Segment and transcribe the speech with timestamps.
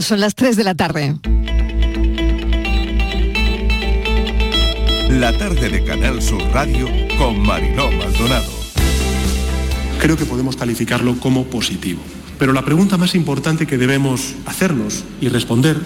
[0.00, 1.16] Son las 3 de la tarde.
[5.10, 6.86] La tarde de Canal Sur Radio
[7.18, 8.46] con Mariló Maldonado.
[10.00, 12.00] Creo que podemos calificarlo como positivo.
[12.38, 15.76] Pero la pregunta más importante que debemos hacernos y responder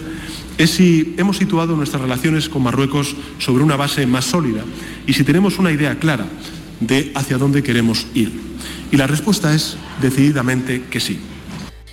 [0.59, 4.63] es si hemos situado nuestras relaciones con Marruecos sobre una base más sólida
[5.07, 6.27] y si tenemos una idea clara
[6.81, 8.31] de hacia dónde queremos ir.
[8.91, 11.19] Y la respuesta es decididamente que sí.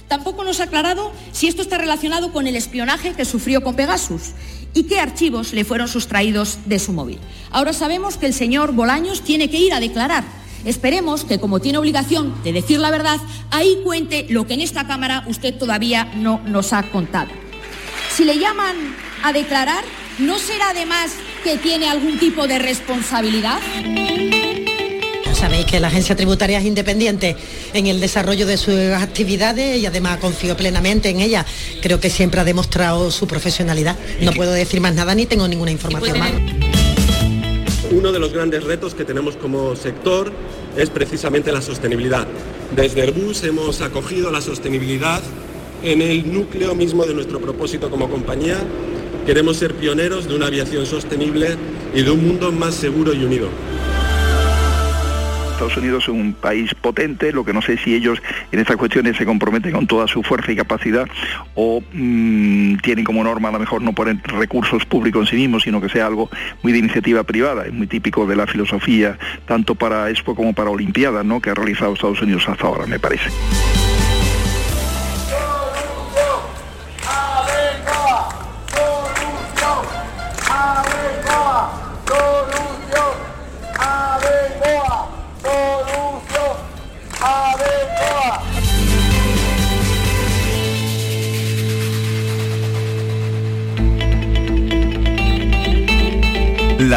[0.09, 4.31] Tampoco nos ha aclarado si esto está relacionado con el espionaje que sufrió con Pegasus
[4.73, 7.19] y qué archivos le fueron sustraídos de su móvil.
[7.51, 10.23] Ahora sabemos que el señor Bolaños tiene que ir a declarar.
[10.65, 13.19] Esperemos que, como tiene obligación de decir la verdad,
[13.51, 17.29] ahí cuente lo que en esta Cámara usted todavía no nos ha contado.
[18.11, 18.75] Si le llaman
[19.23, 19.83] a declarar,
[20.17, 21.11] ¿no será además
[21.43, 23.59] que tiene algún tipo de responsabilidad?
[25.39, 27.38] Sabéis que la agencia tributaria es independiente
[27.74, 31.46] en el desarrollo de sus actividades y además confío plenamente en ella.
[31.82, 33.95] Creo que siempre ha demostrado su profesionalidad.
[34.20, 36.34] No puedo decir más nada ni tengo ninguna información más.
[37.90, 40.34] Uno de los grandes retos que tenemos como sector
[40.76, 42.28] es precisamente la sostenibilidad.
[42.76, 45.22] Desde Airbus hemos acogido la sostenibilidad
[45.84, 48.58] en el núcleo mismo de nuestro propósito como compañía.
[49.26, 51.56] Queremos ser pioneros de una aviación sostenible
[51.96, 53.48] y de un mundo más seguro y unido.
[55.60, 58.22] Estados Unidos es un país potente, lo que no sé si ellos
[58.54, 61.06] en estas cuestiones se comprometen con toda su fuerza y capacidad
[61.54, 65.64] o mm, tienen como norma a lo mejor no poner recursos públicos en sí mismos,
[65.64, 66.30] sino que sea algo
[66.64, 67.66] muy de iniciativa privada.
[67.66, 71.42] Es muy típico de la filosofía, tanto para Expo como para Olimpiadas, ¿no?
[71.42, 73.30] que ha realizado Estados Unidos hasta ahora, me parece.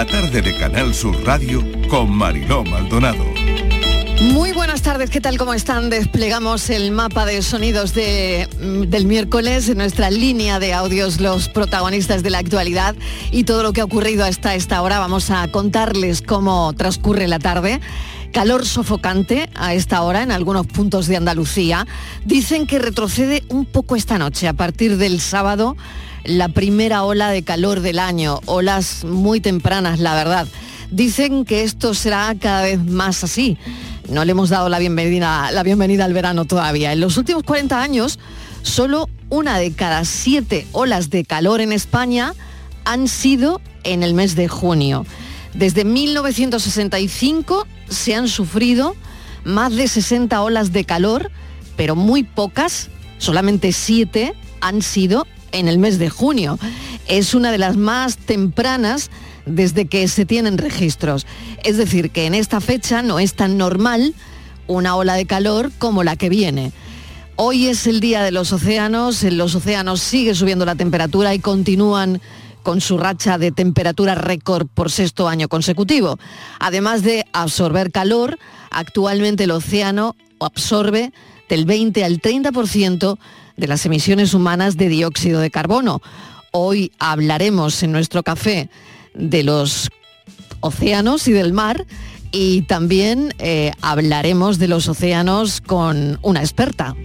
[0.02, 3.24] La tarde de Canal Sur Radio con Mariló Maldonado.
[4.32, 5.38] Muy buenas tardes, ¿qué tal?
[5.38, 5.90] ¿Cómo están?
[5.90, 11.48] Desplegamos el mapa de sonidos de, mm, del miércoles en nuestra línea de audios, los
[11.48, 12.96] protagonistas de la actualidad
[13.30, 14.98] y todo lo que ha ocurrido hasta esta hora.
[14.98, 17.80] Vamos a contarles cómo transcurre la tarde.
[18.32, 21.86] Calor sofocante a esta hora en algunos puntos de Andalucía.
[22.24, 24.48] Dicen que retrocede un poco esta noche.
[24.48, 25.76] A partir del sábado
[26.24, 30.46] la primera ola de calor del año, olas muy tempranas, la verdad.
[30.90, 33.56] Dicen que esto será cada vez más así.
[34.08, 36.92] No le hemos dado la bienvenida, la bienvenida al verano todavía.
[36.92, 38.18] En los últimos 40 años,
[38.62, 42.34] solo una de cada siete olas de calor en España
[42.84, 45.06] han sido en el mes de junio.
[45.54, 48.94] Desde 1965 se han sufrido
[49.44, 51.30] más de 60 olas de calor,
[51.76, 56.58] pero muy pocas, solamente siete, han sido en el mes de junio.
[57.06, 59.10] Es una de las más tempranas
[59.46, 61.26] desde que se tienen registros.
[61.64, 64.14] Es decir, que en esta fecha no es tan normal
[64.66, 66.72] una ola de calor como la que viene.
[67.36, 71.38] Hoy es el día de los océanos, en los océanos sigue subiendo la temperatura y
[71.38, 72.20] continúan
[72.62, 76.18] con su racha de temperatura récord por sexto año consecutivo.
[76.60, 78.38] Además de absorber calor,
[78.70, 81.12] actualmente el océano absorbe
[81.48, 83.18] del 20 al 30%
[83.62, 86.02] de las emisiones humanas de dióxido de carbono.
[86.50, 88.68] Hoy hablaremos en nuestro café
[89.14, 89.88] de los
[90.58, 91.86] océanos y del mar
[92.32, 96.96] y también eh, hablaremos de los océanos con una experta.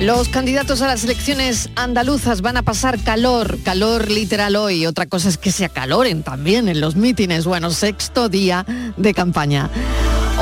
[0.00, 4.86] Los candidatos a las elecciones andaluzas van a pasar calor, calor literal hoy.
[4.86, 7.44] Otra cosa es que se acaloren también en los mítines.
[7.44, 8.64] Bueno, sexto día
[8.96, 9.68] de campaña.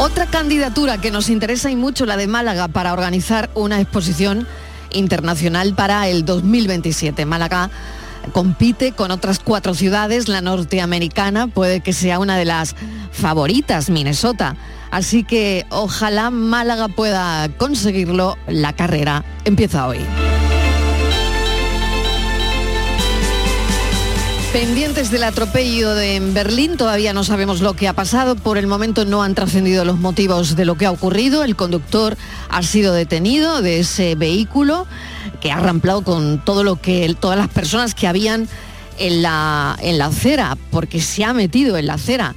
[0.00, 4.48] Otra candidatura que nos interesa y mucho, la de Málaga, para organizar una exposición
[4.92, 7.26] internacional para el 2027.
[7.26, 7.70] Málaga
[8.32, 12.76] compite con otras cuatro ciudades, la norteamericana puede que sea una de las
[13.12, 14.56] favoritas, Minnesota.
[14.90, 18.38] Así que ojalá Málaga pueda conseguirlo.
[18.48, 19.98] La carrera empieza hoy.
[24.52, 28.34] Pendientes del atropello de Berlín, todavía no sabemos lo que ha pasado.
[28.34, 31.44] Por el momento no han trascendido los motivos de lo que ha ocurrido.
[31.44, 32.16] El conductor
[32.48, 34.88] ha sido detenido de ese vehículo
[35.40, 38.48] que ha ramplado con todo lo que todas las personas que habían
[38.98, 42.34] en la, en la acera, porque se ha metido en la acera.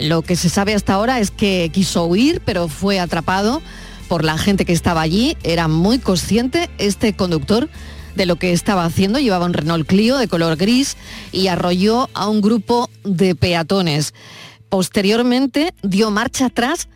[0.00, 3.62] Lo que se sabe hasta ahora es que quiso huir, pero fue atrapado
[4.08, 5.36] por la gente que estaba allí.
[5.44, 7.68] Era muy consciente este conductor
[8.14, 9.18] de lo que estaba haciendo.
[9.18, 10.96] Llevaba un Renault Clio de color gris
[11.32, 14.14] y arrolló a un grupo de peatones.
[14.68, 16.88] Posteriormente dio marcha atrás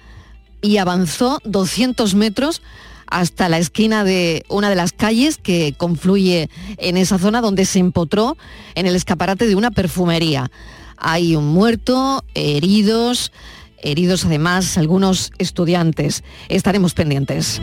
[0.63, 2.63] y avanzó 200 metros
[3.07, 7.79] hasta la esquina de una de las calles que confluye en esa zona donde se
[7.79, 8.37] empotró
[8.75, 10.51] en el escaparate de una perfumería.
[10.97, 13.33] Hay un muerto, heridos,
[13.79, 16.25] heridos además algunos estudiantes.
[16.49, 17.61] Estaremos pendientes.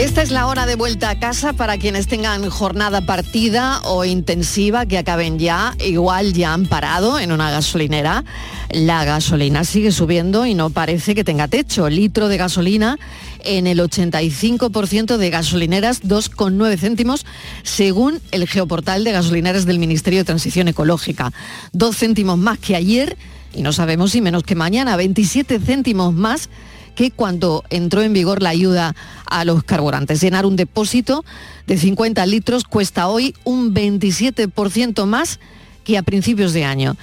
[0.00, 4.86] Esta es la hora de vuelta a casa para quienes tengan jornada partida o intensiva
[4.86, 5.76] que acaben ya.
[5.78, 8.24] Igual ya han parado en una gasolinera.
[8.70, 11.90] La gasolina sigue subiendo y no parece que tenga techo.
[11.90, 12.98] Litro de gasolina
[13.44, 17.26] en el 85% de gasolineras, 2,9 céntimos,
[17.62, 21.30] según el geoportal de gasolineras del Ministerio de Transición Ecológica.
[21.72, 23.18] Dos céntimos más que ayer
[23.52, 26.48] y no sabemos si menos que mañana, 27 céntimos más
[26.94, 28.94] que cuando entró en vigor la ayuda
[29.26, 30.20] a los carburantes.
[30.20, 31.24] Llenar un depósito
[31.66, 35.40] de 50 litros cuesta hoy un 27% más
[35.84, 36.96] que a principios de año.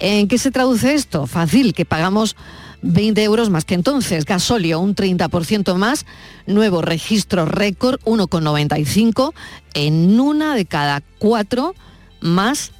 [0.00, 1.26] ¿En qué se traduce esto?
[1.26, 2.36] Fácil, que pagamos
[2.82, 4.24] 20 euros más que entonces.
[4.24, 6.06] Gasolio un 30% más.
[6.46, 9.32] Nuevo registro récord 1,95
[9.74, 11.74] en una de cada cuatro
[12.20, 12.72] más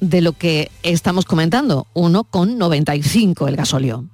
[0.00, 4.04] de lo que estamos comentando, 1,95 el gasolio.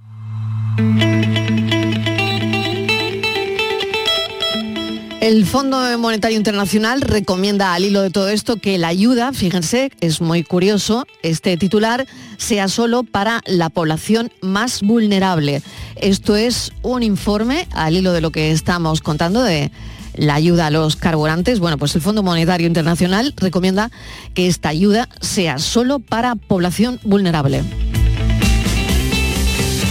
[5.25, 10.21] El Fondo Monetario Internacional recomienda al hilo de todo esto que la ayuda, fíjense, es
[10.21, 12.07] muy curioso, este titular
[12.37, 15.63] sea solo para la población más vulnerable.
[15.97, 19.71] Esto es un informe al hilo de lo que estamos contando de
[20.13, 21.59] la ayuda a los carburantes.
[21.59, 23.91] Bueno, pues el Fondo Monetario Internacional recomienda
[24.35, 27.65] que esta ayuda sea solo para población vulnerable.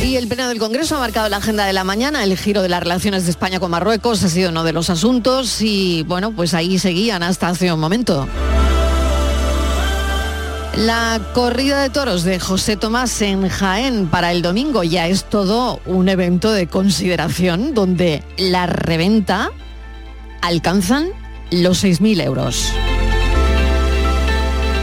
[0.03, 2.23] Y el Pleno del Congreso ha marcado la agenda de la mañana.
[2.25, 5.61] El giro de las relaciones de España con Marruecos ha sido uno de los asuntos
[5.61, 8.27] y bueno, pues ahí seguían hasta hace un momento.
[10.75, 15.79] La corrida de toros de José Tomás en Jaén para el domingo ya es todo
[15.85, 19.51] un evento de consideración donde la reventa
[20.41, 21.11] alcanzan
[21.49, 22.73] los 6.000 euros.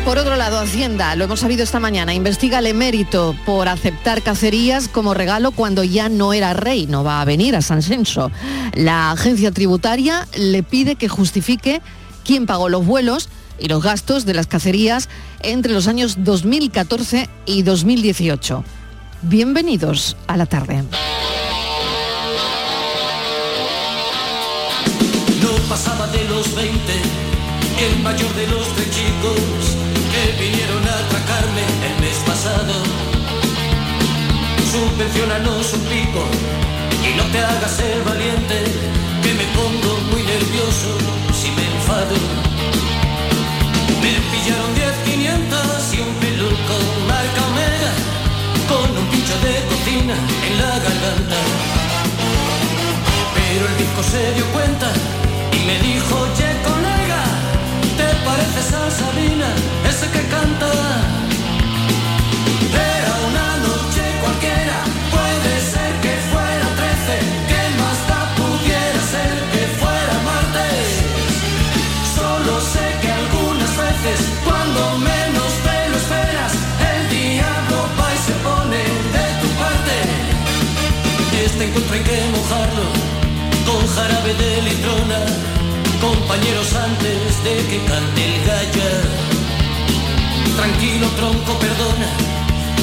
[0.05, 4.89] Por otro lado, Hacienda, lo hemos sabido esta mañana, investiga el emérito por aceptar cacerías
[4.89, 8.33] como regalo cuando ya no era rey, no va a venir a San Senso.
[8.75, 11.81] La agencia tributaria le pide que justifique
[12.25, 15.09] quién pagó los vuelos y los gastos de las cacerías
[15.43, 18.65] entre los años 2014 y 2018.
[19.23, 20.83] Bienvenidos a la tarde.
[25.43, 26.79] No pasaba de los 20,
[27.81, 32.75] el mayor de los tres chicos que vinieron a atracarme el mes pasado.
[34.71, 36.23] Subvencionanos un pico
[37.07, 38.57] y no te hagas el valiente,
[39.23, 40.91] que me pongo muy nervioso
[41.33, 42.17] si me enfado.
[44.03, 46.77] Me pillaron 10 500 y un peluco
[47.07, 47.93] marca Omega,
[48.71, 50.15] con un pincho de cocina
[50.49, 51.41] en la garganta.
[53.35, 54.89] Pero el disco se dio cuenta
[55.53, 57.23] y me dijo, che colega,
[58.21, 59.47] ¿te pareces a Sabina,
[59.89, 60.71] ese que canta?
[62.73, 64.79] Era una noche cualquiera,
[65.15, 67.13] puede ser que fuera 13,
[67.51, 70.87] que más da pudiera ser que fuera martes.
[72.17, 76.53] Solo sé que algunas veces, cuando menos te lo esperas,
[76.93, 78.83] el diablo va y se pone
[79.17, 79.97] de tu parte.
[81.45, 82.87] Este encuentro hay que mojarlo
[83.67, 85.21] con jarabe de litrona,
[86.01, 88.91] compañeros antes de que cante el gallo.
[90.57, 92.11] Tranquilo tronco, perdona,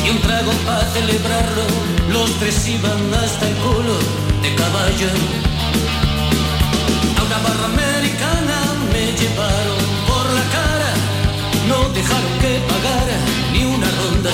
[0.05, 1.65] y un trago para celebrarlo.
[2.09, 3.95] Los tres iban hasta el culo
[4.43, 5.09] de caballo.
[7.17, 8.57] A una barra americana
[8.93, 10.91] me llevaron por la cara,
[11.67, 13.17] no dejaron que pagara
[13.51, 14.31] ni una ronda.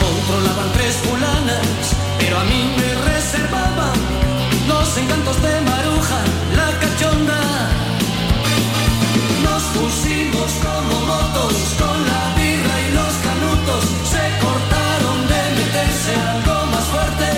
[0.00, 4.07] Controlaban tres fulanas, pero a mí me reservaban
[4.68, 6.20] los encantos de Maruja,
[6.56, 7.40] la cachonda.
[9.42, 13.84] Nos pusimos como motos con la birra y los canutos.
[14.12, 16.47] Se cortaron de meterse fuerte.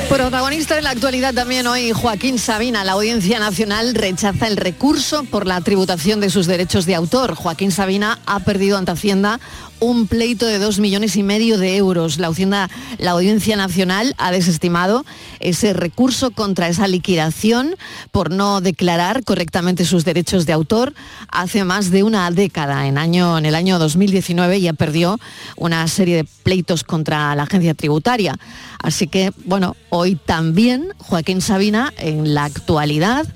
[0.09, 2.83] Protagonista de la actualidad también hoy, Joaquín Sabina.
[2.83, 7.35] La Audiencia Nacional rechaza el recurso por la tributación de sus derechos de autor.
[7.35, 9.39] Joaquín Sabina ha perdido ante Hacienda
[9.81, 12.19] un pleito de dos millones y medio de euros.
[12.19, 12.69] La, Hacienda,
[12.99, 15.05] la Audiencia Nacional ha desestimado
[15.41, 17.77] ese recurso contra esa liquidación
[18.11, 20.93] por no declarar correctamente sus derechos de autor
[21.29, 22.87] hace más de una década.
[22.87, 25.19] En, año, en el año 2019 ya perdió
[25.57, 28.39] una serie de pleitos contra la agencia tributaria.
[28.83, 33.27] Así que, bueno, Hoy también Joaquín Sabina en la actualidad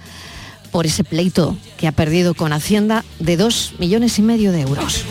[0.70, 5.04] por ese pleito que ha perdido con Hacienda de 2 millones y medio de euros.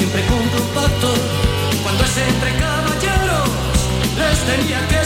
[0.00, 1.12] siempre un pacto
[1.82, 3.48] cuando es entre caballeros
[4.16, 4.99] les tenía que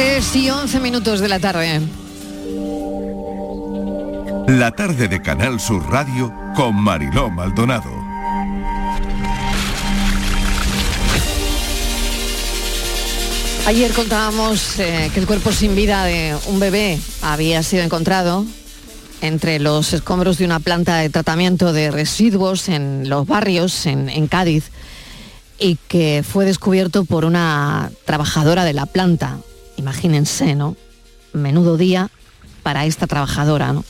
[0.00, 1.78] 3 y 11 minutos de la tarde.
[4.46, 7.90] La tarde de Canal Sur Radio con Mariló Maldonado.
[13.66, 18.46] Ayer contábamos eh, que el cuerpo sin vida de un bebé había sido encontrado
[19.20, 24.28] entre los escombros de una planta de tratamiento de residuos en los barrios en, en
[24.28, 24.70] Cádiz
[25.58, 29.40] y que fue descubierto por una trabajadora de la planta.
[29.80, 30.76] Imagínense, ¿no?
[31.32, 32.10] Menudo día
[32.62, 33.82] para esta trabajadora, ¿no?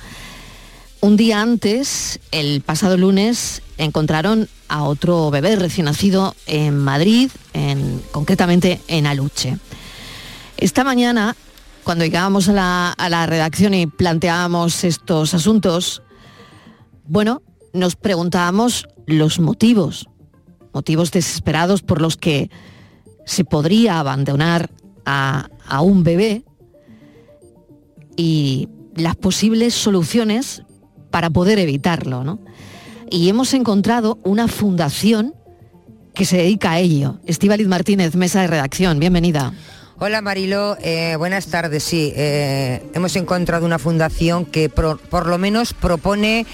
[1.00, 8.00] Un día antes, el pasado lunes, encontraron a otro bebé recién nacido en Madrid, en,
[8.12, 9.56] concretamente en Aluche.
[10.58, 11.34] Esta mañana,
[11.82, 16.02] cuando llegábamos a la, a la redacción y planteábamos estos asuntos,
[17.04, 17.42] bueno,
[17.72, 20.08] nos preguntábamos los motivos,
[20.72, 22.48] motivos desesperados por los que
[23.26, 24.70] se podría abandonar
[25.04, 25.48] a,
[25.82, 26.42] un bebé
[28.16, 30.62] y las posibles soluciones
[31.10, 32.38] para poder evitarlo, ¿no?
[33.10, 35.34] Y hemos encontrado una fundación
[36.14, 37.18] que se dedica a ello.
[37.26, 39.52] Estíbaliz Martínez, mesa de redacción, bienvenida.
[39.98, 41.82] Hola Marilo, eh, buenas tardes.
[41.82, 46.46] Sí, eh, hemos encontrado una fundación que por lo menos propone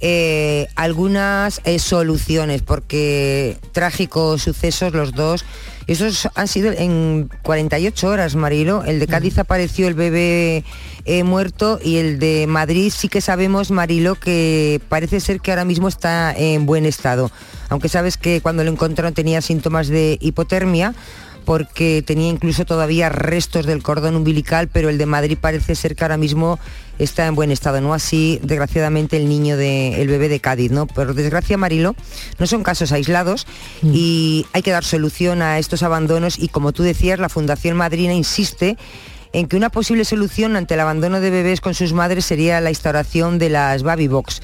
[0.00, 5.44] eh, algunas soluciones, porque trágicos sucesos los dos.
[5.86, 8.84] Esos han sido en 48 horas, Marilo.
[8.84, 10.64] El de Cádiz apareció el bebé
[11.04, 15.66] eh, muerto y el de Madrid sí que sabemos, Marilo, que parece ser que ahora
[15.66, 17.30] mismo está en buen estado.
[17.68, 20.94] Aunque sabes que cuando lo encontraron tenía síntomas de hipotermia,
[21.44, 26.04] porque tenía incluso todavía restos del cordón umbilical, pero el de Madrid parece ser que
[26.04, 26.58] ahora mismo
[26.98, 30.86] está en buen estado, no así desgraciadamente el niño de el bebé de Cádiz, ¿no?
[30.86, 31.94] Por desgracia Marilo,
[32.38, 33.46] no son casos aislados
[33.82, 38.14] y hay que dar solución a estos abandonos y como tú decías, la Fundación Madrina
[38.14, 38.76] insiste
[39.32, 42.70] en que una posible solución ante el abandono de bebés con sus madres sería la
[42.70, 44.40] instauración de las baby box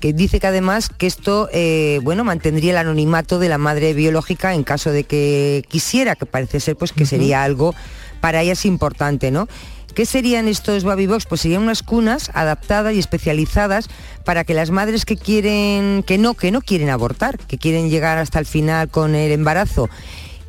[0.00, 4.54] que dice que además que esto eh, bueno mantendría el anonimato de la madre biológica
[4.54, 7.74] en caso de que quisiera, que parece ser pues que sería algo
[8.20, 9.48] para ellas importante, ¿no?
[9.96, 11.24] ¿Qué serían estos baby box?
[11.24, 13.88] Pues serían unas cunas adaptadas y especializadas
[14.26, 18.18] para que las madres que quieren, que no, que no quieren abortar, que quieren llegar
[18.18, 19.88] hasta el final con el embarazo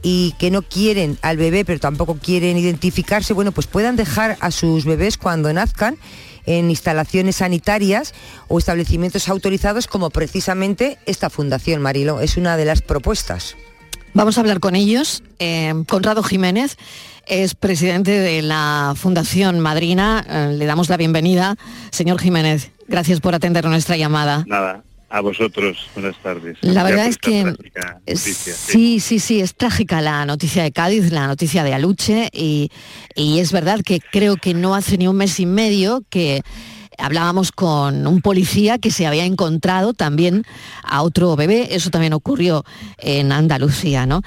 [0.03, 4.51] y que no quieren al bebé pero tampoco quieren identificarse, bueno, pues puedan dejar a
[4.51, 5.97] sus bebés cuando nazcan
[6.45, 8.13] en instalaciones sanitarias
[8.49, 12.19] o establecimientos autorizados como precisamente esta fundación, Marilo.
[12.19, 13.55] Es una de las propuestas.
[14.13, 15.23] Vamos a hablar con ellos.
[15.39, 16.77] Eh, Conrado Jiménez
[17.27, 20.25] es presidente de la Fundación Madrina.
[20.27, 21.55] Eh, le damos la bienvenida.
[21.91, 24.43] Señor Jiménez, gracias por atender nuestra llamada.
[24.47, 26.57] Nada, a vosotros, buenas tardes.
[26.61, 31.27] La verdad es que noticia, sí, sí, sí, es trágica la noticia de Cádiz, la
[31.27, 32.71] noticia de Aluche y,
[33.15, 36.41] y es verdad que creo que no hace ni un mes y medio que
[36.97, 40.43] hablábamos con un policía que se había encontrado también
[40.83, 42.63] a otro bebé, eso también ocurrió
[42.97, 44.21] en Andalucía, ¿no?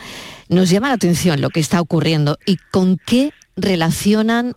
[0.49, 4.55] Nos llama la atención lo que está ocurriendo y con qué relacionan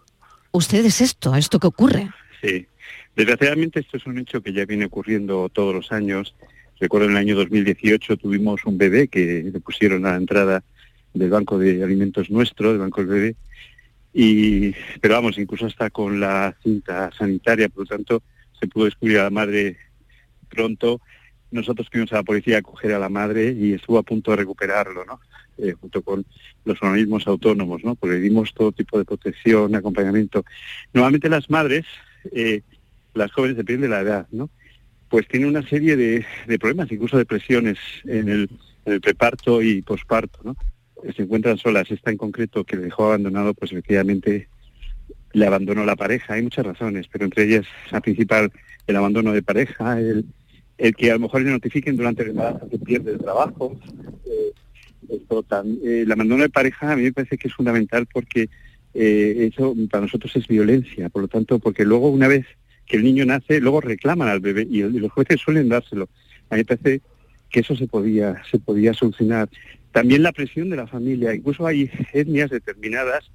[0.52, 2.10] ustedes esto, esto que ocurre.
[2.42, 2.68] Sí.
[3.16, 6.34] Desgraciadamente esto es un hecho que ya viene ocurriendo todos los años.
[6.80, 10.64] Recuerdo en el año 2018 tuvimos un bebé que le pusieron a la entrada
[11.14, 13.36] del banco de alimentos nuestro, del banco del bebé,
[14.14, 18.24] y pero vamos, incluso hasta con la cinta sanitaria, por lo tanto
[18.60, 19.78] se pudo descubrir a la madre
[20.50, 21.02] pronto.
[21.52, 24.38] Nosotros fuimos a la policía a coger a la madre y estuvo a punto de
[24.38, 25.20] recuperarlo, ¿no?
[25.58, 26.26] Eh, junto con
[26.66, 27.96] los organismos autónomos, ¿no?
[27.96, 30.44] Porque dimos todo tipo de protección, acompañamiento.
[30.94, 31.86] Normalmente las madres,
[32.32, 32.62] eh,
[33.14, 34.50] las jóvenes depende de la edad, ¿no?
[35.14, 38.50] pues tiene una serie de, de problemas, incluso depresiones en el,
[38.84, 40.58] en el preparto y posparto, ¿no?
[41.16, 41.90] Se encuentran solas.
[41.92, 44.48] Esta en concreto que le dejó abandonado, pues efectivamente
[45.34, 46.34] le abandonó la pareja.
[46.36, 48.52] Hay muchas razones, pero entre ellas la principal,
[48.88, 50.26] el abandono de pareja, el,
[50.96, 53.78] que a lo mejor le notifiquen durante el embarazo que pierde el trabajo.
[54.26, 54.52] eh,
[55.10, 58.50] esto tam- eh, el abandono de pareja a mí me parece que es fundamental porque
[58.94, 62.46] eh, eso para nosotros es violencia, por lo tanto, porque luego una vez
[62.86, 66.10] que el niño nace, luego reclaman al bebé y, y los jueces suelen dárselo.
[66.50, 67.02] A mí me parece
[67.50, 69.50] que eso se podía, se podía solucionar.
[69.94, 73.30] También la presión de la familia, incluso hay etnias determinadas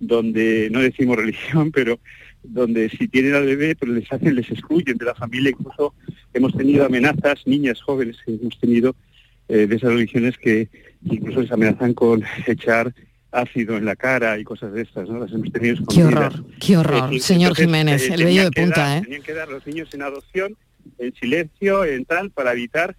[0.00, 2.00] donde no decimos religión, pero
[2.42, 5.94] donde si tienen al bebé, pues les hacen, les excluyen de la familia, incluso
[6.32, 8.94] hemos tenido amenazas, niñas jóvenes que hemos tenido
[9.48, 10.68] eh, de esas religiones que
[11.04, 12.94] incluso les amenazan con echar
[13.32, 15.18] ácido en la cara y cosas de estas, ¿no?
[15.18, 18.50] Las hemos tenido Qué horror, qué horror, decir, señor entonces, Jiménez, eh, el vello de
[18.52, 19.02] punta, dar- ¿eh?
[19.02, 20.56] Tenían que dar los niños en adopción,
[20.98, 22.94] en silencio, en tal, para evitar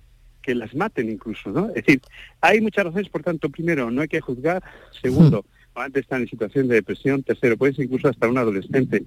[0.46, 1.68] que las maten incluso, ¿no?
[1.75, 2.02] Es decir,
[2.42, 4.64] hay muchas razones, por tanto, primero, no hay que juzgar,
[5.02, 5.44] segundo,
[5.75, 5.80] Hmm.
[5.80, 9.04] antes están en situación de depresión, tercero, puede ser incluso hasta un adolescente.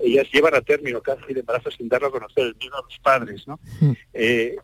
[0.00, 2.98] Ellas llevan a término casi el embarazo sin darlo a conocer, el miedo a los
[3.00, 3.58] padres, ¿no?
[3.80, 3.92] Hmm.
[4.12, 4.56] Eh,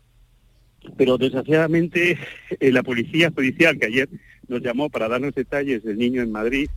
[0.96, 2.18] pero desgraciadamente
[2.58, 4.08] eh, la policía judicial que ayer
[4.48, 6.68] nos llamó para darnos detalles del niño en Madrid,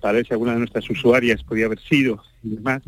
[0.00, 2.82] para ver si alguna de nuestras usuarias podía haber sido y demás,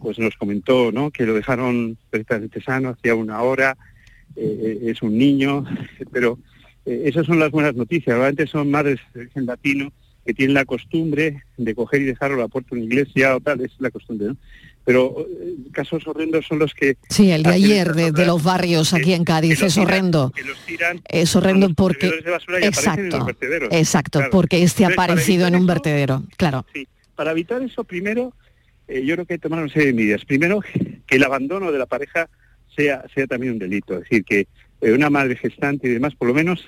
[0.00, 1.10] pues nos comentó ¿no?
[1.10, 3.76] que lo dejaron perfectamente sano hacía una hora,
[4.36, 5.64] eh, es un niño,
[6.12, 6.38] pero
[6.86, 8.16] eh, esas son las buenas noticias.
[8.16, 9.92] Realmente son madres de origen latino
[10.24, 13.40] que tienen la costumbre de coger y dejarlo a la puerta de una iglesia o
[13.40, 14.36] tal, es la costumbre, ¿no?
[14.84, 16.96] Pero eh, casos horrendos son los que...
[17.08, 20.32] Sí, el de ayer de, los barrios aquí en Cádiz que es tiran- horrendo.
[20.34, 22.08] que los tiran Es horrendo porque...
[22.10, 23.26] de en los Exacto,
[23.70, 24.30] exacto, Claro.
[24.32, 26.64] porque este ha Entonces, aparecido en un eso, vertedero, claro.
[26.72, 28.32] Sí, para evitar eso, primero,
[28.88, 30.24] eh, yo creo que hay que tomar una serie de medidas.
[30.24, 30.60] Primero,
[31.06, 32.28] que el abandono de la pareja
[32.76, 33.94] sea, sea también un delito.
[33.94, 34.46] Es decir, que
[34.80, 36.64] eh, una madre gestante y demás, por lo menos,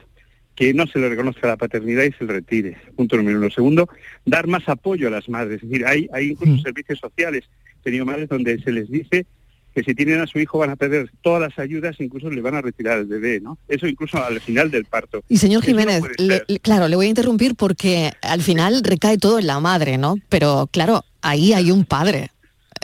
[0.55, 2.77] que no se le reconozca la paternidad y se le retire.
[2.95, 3.51] Punto número uno.
[3.51, 3.89] Segundo,
[4.27, 5.63] dar más apoyo a las madres.
[5.63, 7.45] Es decir, hay, hay incluso servicios sociales.
[7.81, 9.27] He tenido madres donde se les dice
[9.75, 12.55] que si tienen a su hijo van a perder todas las ayudas, incluso le van
[12.55, 13.57] a retirar el bebé, ¿no?
[13.69, 15.25] Eso incluso al final del parto.
[15.31, 19.39] Y señor no Jiménez, le- claro, le voy a interrumpir porque al final recae todo
[19.39, 20.17] en la madre, ¿no?
[20.29, 22.29] Pero claro, ahí hay un padre.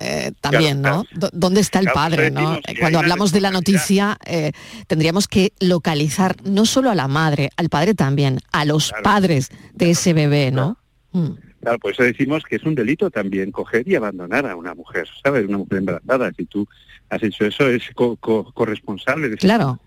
[0.00, 1.28] Eh, también, Claro, ¿no?
[1.32, 2.58] ¿Dónde está el padre, no?
[2.64, 4.52] hay Cuando hablamos de la noticia, eh,
[4.86, 9.02] tendríamos que localizar no solo a la madre, al padre también, a los Claro.
[9.02, 10.78] padres de ese bebé, ¿no?
[11.12, 11.28] Mm.
[11.60, 15.08] Claro, por eso decimos que es un delito también coger y abandonar a una mujer,
[15.24, 15.46] ¿sabes?
[15.48, 16.30] Una mujer embarazada.
[16.36, 16.68] Si tú
[17.10, 19.80] has hecho eso, es co- co- corresponsable de ese Claro.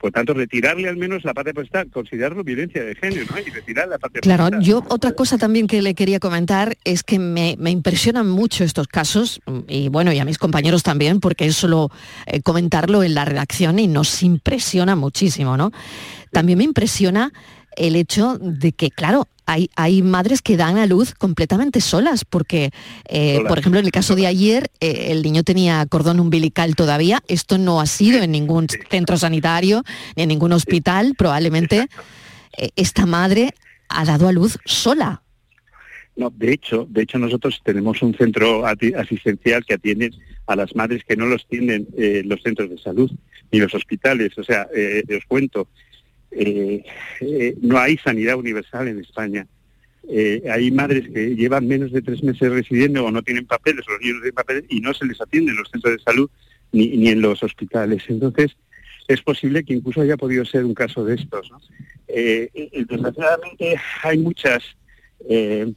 [0.00, 3.38] Por tanto, retirarle al menos la parte potestad, considerarlo violencia de género, ¿no?
[3.38, 4.64] Y retirar la parte Claro, potestad.
[4.66, 8.88] yo otra cosa también que le quería comentar es que me, me impresionan mucho estos
[8.88, 11.90] casos y bueno, y a mis compañeros también, porque es solo
[12.26, 15.70] eh, comentarlo en la redacción y nos impresiona muchísimo, ¿no?
[16.32, 17.32] También me impresiona
[17.76, 22.70] el hecho de que, claro, hay, hay madres que dan a luz completamente solas, porque,
[23.08, 27.22] eh, por ejemplo, en el caso de ayer, eh, el niño tenía cordón umbilical todavía,
[27.26, 29.82] esto no ha sido en ningún centro sanitario
[30.14, 31.88] ni en ningún hospital, probablemente
[32.56, 33.54] eh, esta madre
[33.88, 35.22] ha dado a luz sola.
[36.16, 40.10] No, de hecho, de hecho nosotros tenemos un centro asistencial que atiende
[40.46, 43.10] a las madres que no los tienen eh, los centros de salud
[43.50, 44.36] ni los hospitales.
[44.36, 45.68] O sea, eh, os cuento,
[46.30, 46.84] eh,
[47.20, 49.46] eh, no hay sanidad universal en España.
[50.08, 54.00] Eh, hay madres que llevan menos de tres meses residiendo o no tienen papeles, los
[54.00, 56.30] niños no tienen papeles y no se les atiende en los centros de salud
[56.72, 58.02] ni, ni en los hospitales.
[58.08, 58.56] Entonces,
[59.08, 61.50] es posible que incluso haya podido ser un caso de estos.
[62.08, 64.64] desgraciadamente hay muchas
[65.28, 65.72] eh,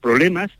[0.00, 0.50] problemas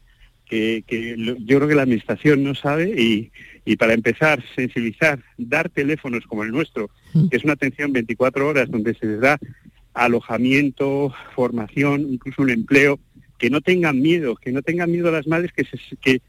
[0.46, 3.32] que, que yo creo que la administración no sabe y,
[3.64, 6.90] y para empezar, sensibilizar, dar teléfonos como el nuestro,
[7.30, 9.38] que es una atención 24 horas donde se les da
[9.94, 12.98] alojamiento, formación, incluso un empleo,
[13.38, 16.20] que no tengan miedo, que no tengan miedo a las madres que, se, que,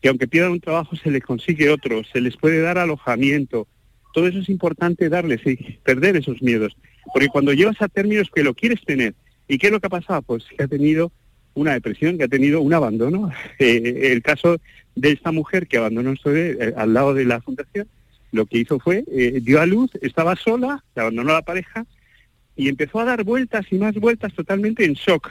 [0.00, 3.66] que aunque pierdan un trabajo se les consigue otro, se les puede dar alojamiento.
[4.14, 6.76] Todo eso es importante darles y perder esos miedos.
[7.12, 9.14] Porque cuando llevas a términos que lo quieres tener,
[9.46, 10.22] ¿y qué es lo que ha pasado?
[10.22, 11.12] Pues que ha tenido
[11.60, 13.30] una depresión, que ha tenido un abandono.
[13.58, 14.58] Eh, el caso
[14.94, 17.88] de esta mujer que abandonó eh, al lado de la fundación,
[18.30, 21.86] lo que hizo fue, eh, dio a luz, estaba sola, se abandonó la pareja
[22.54, 25.30] y empezó a dar vueltas y más vueltas totalmente en shock.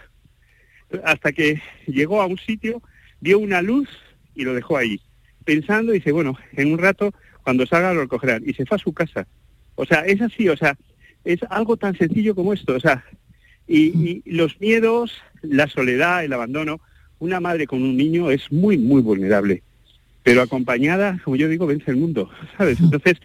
[1.04, 2.82] Hasta que llegó a un sitio,
[3.20, 3.90] vio una luz
[4.36, 5.00] y lo dejó ahí.
[5.46, 7.14] Pensando, dice, bueno, en un rato,
[7.44, 8.44] cuando salga lo recogerán.
[8.46, 9.28] Y se fue a su casa.
[9.76, 10.78] O sea, es así, o sea,
[11.24, 12.76] es algo tan sencillo como esto.
[12.76, 13.06] O sea,
[13.68, 16.80] y, y los miedos, la soledad, el abandono,
[17.20, 19.64] una madre con un niño es muy, muy vulnerable.
[20.24, 22.80] Pero acompañada, como yo digo, vence el mundo, ¿sabes?
[22.80, 23.18] Entonces,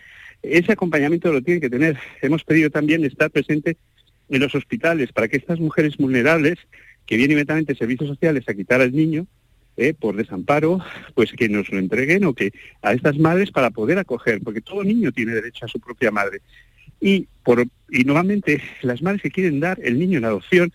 [0.43, 1.99] ese acompañamiento lo tiene que tener.
[2.21, 3.77] Hemos pedido también estar presente
[4.29, 6.59] en los hospitales para que estas mujeres vulnerables
[7.07, 9.27] que vienen inmediatamente servicios sociales a quitar al niño
[9.77, 10.81] eh, por desamparo,
[11.15, 12.53] pues que nos lo entreguen o que
[12.83, 16.41] a estas madres para poder acoger, porque todo niño tiene derecho a su propia madre.
[17.03, 20.73] Y, por, y nuevamente las madres que quieren dar el niño en adopción,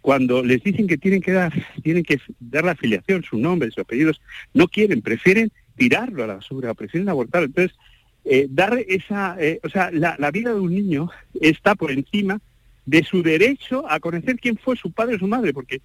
[0.00, 3.78] cuando les dicen que tienen que dar, tienen que dar la afiliación, su nombre, sus
[3.78, 4.20] apellidos,
[4.54, 7.46] no quieren, prefieren tirarlo a la basura, prefieren abortarlo.
[7.46, 7.76] Entonces,
[8.24, 12.40] eh, dar esa, eh, o sea, la, la vida de un niño está por encima
[12.86, 15.80] de su derecho a conocer quién fue su padre o su madre, porque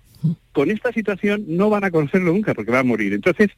[0.51, 3.11] con esta situación no van a conocerlo nunca porque va a morir.
[3.13, 3.49] Entonces,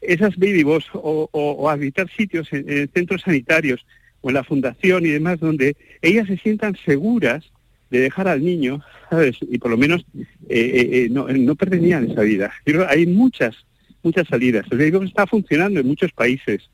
[0.00, 3.86] esas baby boss o, habitar sitios en centros sanitarios
[4.20, 7.44] o en la fundación y demás donde ellas se sientan seguras
[7.90, 9.36] de dejar al niño, ¿sabes?
[9.42, 10.04] Y por lo menos
[10.48, 12.52] eh, eh, eh, no, no perderían esa vida.
[12.88, 13.56] Hay muchas,
[14.02, 14.66] muchas salidas.
[14.70, 16.70] El está funcionando en muchos países.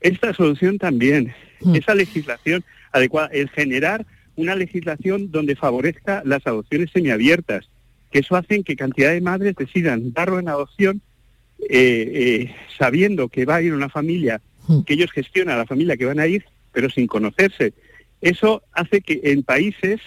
[0.00, 1.32] Esta solución también,
[1.74, 7.68] esa legislación adecuada, el generar una legislación donde favorezca las adopciones semiabiertas,
[8.10, 11.02] que eso hacen que cantidad de madres decidan darlo en adopción
[11.68, 14.40] eh, sabiendo que va a ir una familia,
[14.86, 17.72] que ellos gestionan la familia que van a ir, pero sin conocerse.
[18.20, 20.00] Eso hace que en países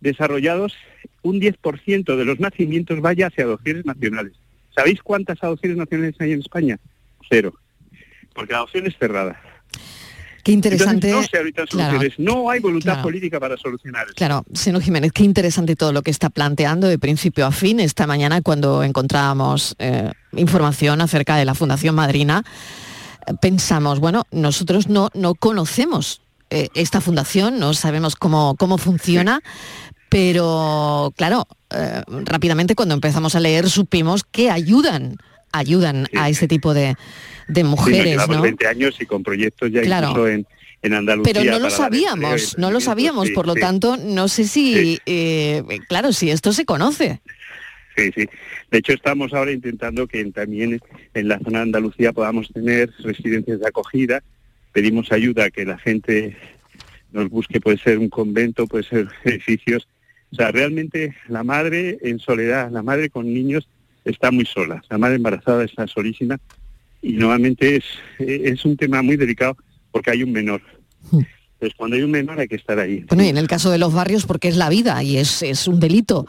[0.00, 0.74] desarrollados
[1.22, 4.32] un 10% de los nacimientos vaya hacia adopciones nacionales.
[4.74, 6.78] ¿Sabéis cuántas adopciones nacionales hay en España?
[7.28, 7.54] Cero.
[8.34, 9.40] Porque la adopción es cerrada.
[10.46, 11.08] Qué interesante.
[11.08, 12.18] Entonces, no se Claro, soluciones.
[12.20, 13.02] no hay voluntad claro.
[13.02, 14.14] política para solucionar eso.
[14.14, 17.80] Claro, señor Jiménez, qué interesante todo lo que está planteando de principio a fin.
[17.80, 22.44] Esta mañana cuando encontrábamos eh, información acerca de la Fundación Madrina,
[23.40, 29.40] pensamos, bueno, nosotros no, no conocemos eh, esta fundación, no sabemos cómo, cómo funciona,
[30.08, 35.16] pero claro, eh, rápidamente cuando empezamos a leer supimos que ayudan,
[35.52, 36.96] ayudan a ese tipo de,
[37.48, 38.40] de Sí, mujeres, ¿no?
[38.42, 40.10] 20 años y con proyectos ya Claro.
[40.10, 40.46] incluso en,
[40.82, 41.32] en Andalucía.
[41.34, 43.60] Pero no lo sabíamos, no lo sabíamos, Sí, por lo sí.
[43.60, 47.20] tanto, no sé si, eh, claro, si esto se conoce.
[47.96, 48.28] Sí, sí.
[48.70, 50.80] De hecho, estamos ahora intentando que también
[51.14, 54.22] en la zona de Andalucía podamos tener residencias de acogida.
[54.72, 56.36] Pedimos ayuda a que la gente
[57.12, 59.88] nos busque, puede ser un convento, puede ser edificios.
[60.32, 63.66] O sea, realmente la madre en soledad, la madre con niños
[64.04, 64.82] está muy sola.
[64.90, 66.38] La madre embarazada está solísima
[67.00, 67.84] y nuevamente es,
[68.18, 69.56] es un tema muy delicado
[69.90, 70.60] porque hay un menor.
[71.56, 73.06] Entonces, cuando hay un menor hay que estar ahí.
[73.08, 75.66] Bueno, y en el caso de los barrios, porque es la vida y es, es
[75.66, 76.26] un delito.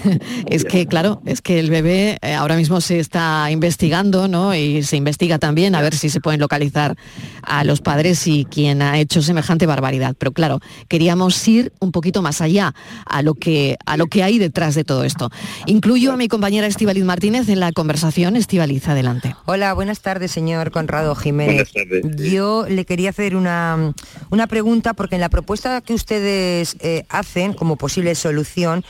[0.46, 4.54] es que, claro, es que el bebé eh, ahora mismo se está investigando, ¿no?
[4.54, 6.96] Y se investiga también a ver si se pueden localizar
[7.42, 10.16] a los padres y quién ha hecho semejante barbaridad.
[10.18, 14.38] Pero claro, queríamos ir un poquito más allá a lo que, a lo que hay
[14.38, 15.28] detrás de todo esto.
[15.66, 18.34] Incluyo a mi compañera Estivaliz Martínez en la conversación.
[18.34, 19.36] Estivaliz, adelante.
[19.44, 21.70] Hola, buenas tardes, señor Conrado Jiménez.
[21.74, 22.32] Buenas tardes.
[22.32, 23.92] Yo le quería hacer una,
[24.30, 28.84] una pregunta porque en la propuesta que ustedes eh, hacen como posible solución,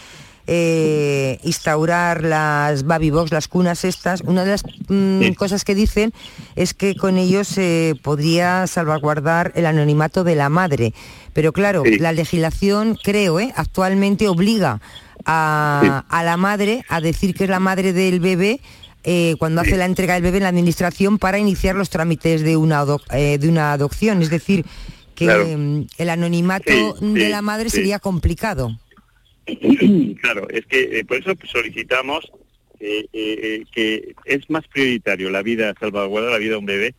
[0.46, 5.34] eh, instaurar las baby box, las cunas estas, una de las mm, Sí.
[5.34, 6.12] cosas que dicen
[6.56, 10.92] es que con ellos se podría salvaguardar el anonimato de la madre.
[11.32, 11.98] Pero claro, Sí.
[11.98, 13.52] la legislación, creo, ¿eh?
[13.56, 14.80] actualmente obliga
[15.24, 18.60] a, a la madre a decir que es la madre del bebé
[19.38, 22.84] cuando hace la entrega del bebé en la administración para iniciar los trámites de una,
[22.84, 24.20] de una adopción.
[24.20, 24.66] Es decir,
[25.20, 25.46] que Claro.
[25.46, 27.76] mm, el anonimato Sí, de la madre sí.
[27.76, 28.78] sería complicado.
[30.22, 32.30] Claro, es que eh, por eso solicitamos
[32.78, 36.94] eh, eh, que es más prioritario la vida, salvaguardar la vida de un bebé,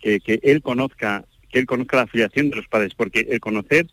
[0.00, 3.86] que, que él conozca, que él conozca la afiliación de los padres, porque el conocer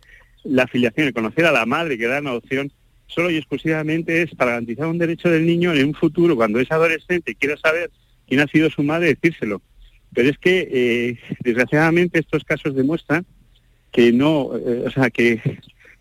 [0.46, 2.72] la afiliación, el conocer a la madre que da en adopción,
[3.08, 6.72] solo y exclusivamente es para garantizar un derecho del niño en un futuro, cuando es
[6.72, 7.92] adolescente y quiera saber
[8.28, 9.62] quién ha sido su madre, decírselo.
[10.14, 13.26] Pero es que, eh, desgraciadamente, estos casos demuestran
[13.94, 15.40] que no, eh, o sea, que,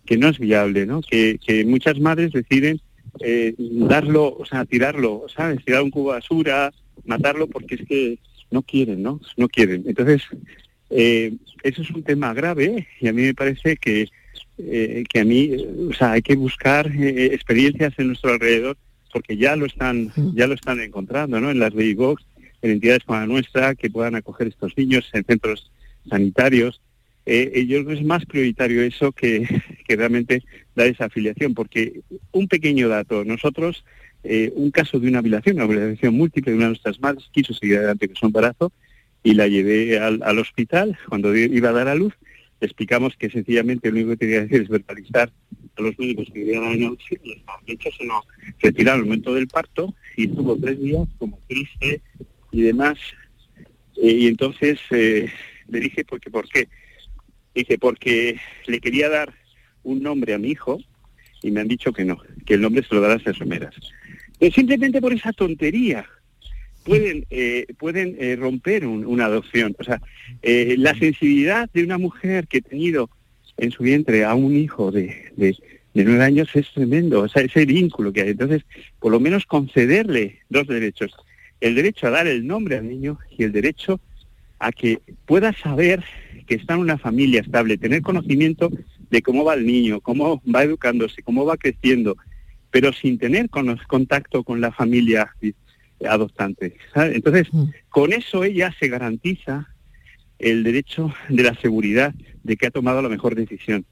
[0.05, 1.01] que no es viable, ¿no?
[1.03, 2.81] Que, que muchas madres deciden
[3.21, 5.65] eh, darlo, o sea, tirarlo, ¿sabes?
[5.65, 6.73] Tirar un cubo de basura,
[7.05, 8.19] matarlo porque es que
[8.51, 9.21] no quieren, ¿no?
[9.37, 9.85] No quieren.
[9.87, 10.23] Entonces,
[10.95, 14.09] eh, eso es un tema grave y a mí me parece que,
[14.59, 18.77] eh, que a mí, eh, o sea, hay que buscar experiencias en nuestro alrededor
[19.11, 21.51] porque ya lo están, ya lo están encontrando, ¿no?
[21.51, 22.25] En las box,
[22.61, 25.71] en entidades como la nuestra que puedan acoger estos niños en centros
[26.09, 26.81] sanitarios.
[27.25, 29.47] Eh, eh, yo es más prioritario eso que,
[29.87, 30.43] que realmente
[30.75, 32.01] dar esa afiliación, porque
[32.33, 33.85] un pequeño dato, nosotros,
[34.25, 37.55] eh, un caso de una violación, una violación múltiple de una de nuestras madres, quiso
[37.55, 38.73] seguir adelante con su embarazo
[39.23, 42.13] y la llevé al, al hospital cuando iba a dar a luz.
[42.61, 45.33] Explicamos que sencillamente lo único que tenía que hacer es verbalizar
[45.77, 47.53] a los médicos que ya está.
[47.67, 48.25] De hecho, se nos
[48.61, 52.01] retiraron al momento del parto y estuvo tres días como triste
[52.53, 52.99] y demás.
[53.97, 56.69] Eh, y entonces le dije, porque, ¿por qué?
[57.55, 59.33] Dice, porque le quería dar
[59.83, 60.79] un nombre a mi hijo
[61.43, 63.75] y me han dicho que no, que el nombre se lo dará a enfermeras.
[64.39, 66.07] Pero simplemente por esa tontería
[66.85, 69.75] pueden, eh, pueden eh, romper un- una adopción.
[69.79, 70.01] O sea,
[70.43, 73.11] eh, la sensibilidad de una mujer que ha tenido
[73.59, 75.57] en su vientre a un hijo de, de,
[75.95, 78.31] de nueve años es tremendo, o sea, ese vínculo que hay.
[78.31, 78.63] Entonces,
[78.99, 81.13] por lo menos concederle dos derechos.
[81.61, 84.01] El derecho a dar el nombre al niño y el derecho
[84.59, 86.03] a que pueda saber
[86.45, 88.71] que está en una familia estable, tener conocimiento
[89.11, 92.17] de cómo va el niño, cómo va educándose, cómo va creciendo,
[92.71, 95.35] pero sin tener contacto con la familia
[96.09, 96.77] adoptante.
[96.95, 97.49] Entonces,
[97.89, 99.69] con eso ella se garantiza
[100.39, 103.85] el derecho de la seguridad de que ha tomado la mejor decisión.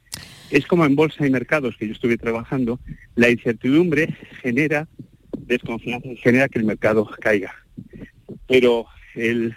[0.50, 2.80] Es como en bolsa y mercados que yo estuve trabajando,
[3.14, 4.88] la incertidumbre genera
[5.38, 7.54] desconfianza y genera que el mercado caiga.
[8.48, 9.54] Pero el,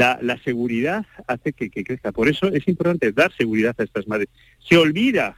[0.00, 2.10] la, la seguridad hace que, que crezca.
[2.12, 4.28] Por eso es importante dar seguridad a estas madres.
[4.68, 5.36] Se olvida,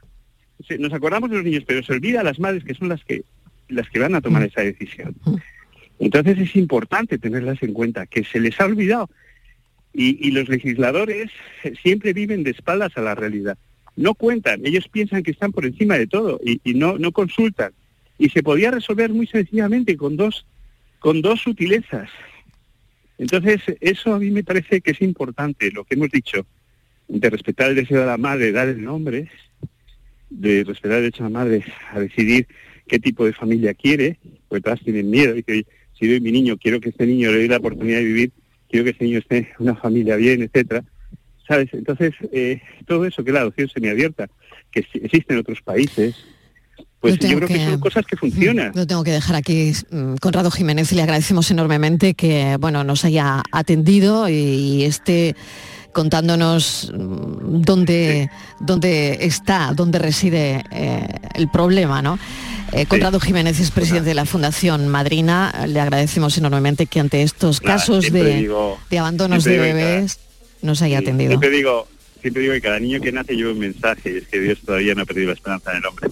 [0.66, 3.04] se- nos acordamos de los niños, pero se olvida a las madres que son las
[3.04, 3.22] que
[3.68, 5.14] las que van a tomar esa decisión.
[5.98, 9.10] Entonces es importante tenerlas en cuenta, que se les ha olvidado.
[9.92, 11.30] Y, y los legisladores
[11.82, 13.56] siempre viven de espaldas a la realidad.
[13.96, 17.72] No cuentan, ellos piensan que están por encima de todo y, y no, no consultan.
[18.18, 20.46] Y se podía resolver muy sencillamente con dos,
[20.98, 22.08] con dos sutilezas.
[23.18, 26.46] Entonces, eso a mí me parece que es importante, lo que hemos dicho,
[27.08, 29.28] de respetar el deseo de la madre, dar el nombre,
[30.28, 32.46] de respetar el derecho de la madre a decidir
[32.86, 35.66] qué tipo de familia quiere, porque todas tienen miedo y que
[35.98, 38.32] si doy mi niño, quiero que este niño le dé la oportunidad de vivir,
[38.68, 40.84] quiero que este niño esté en una familia bien, etcétera.
[41.48, 41.72] ¿Sabes?
[41.72, 44.28] Entonces, eh, todo eso que es la adopción semiabierta,
[44.70, 46.26] que existe en otros países,
[47.00, 48.72] pues yo creo que, que- son cosas que funcionan.
[48.74, 49.72] Lo tengo que dejar aquí.
[49.90, 55.36] mm, Conrado Jiménez, le agradecemos enormemente que bueno, nos haya atendido y esté
[55.92, 58.30] contándonos mm, dónde,
[58.60, 62.18] dónde está, dónde reside eh, el problema, ¿no?
[62.72, 65.64] Eh, Conrado Jiménez es presidente de la Fundación Madrina.
[65.68, 70.18] Le agradecemos enormemente que ante estos Nada, casos de, digo- de abandonos de bebés
[70.62, 71.38] nos haya atendido.
[71.38, 71.86] Digo,
[72.26, 75.02] siempre digo que cada niño que nace lleva un mensaje es que Dios todavía no
[75.02, 76.08] ha perdido la esperanza en el hombre.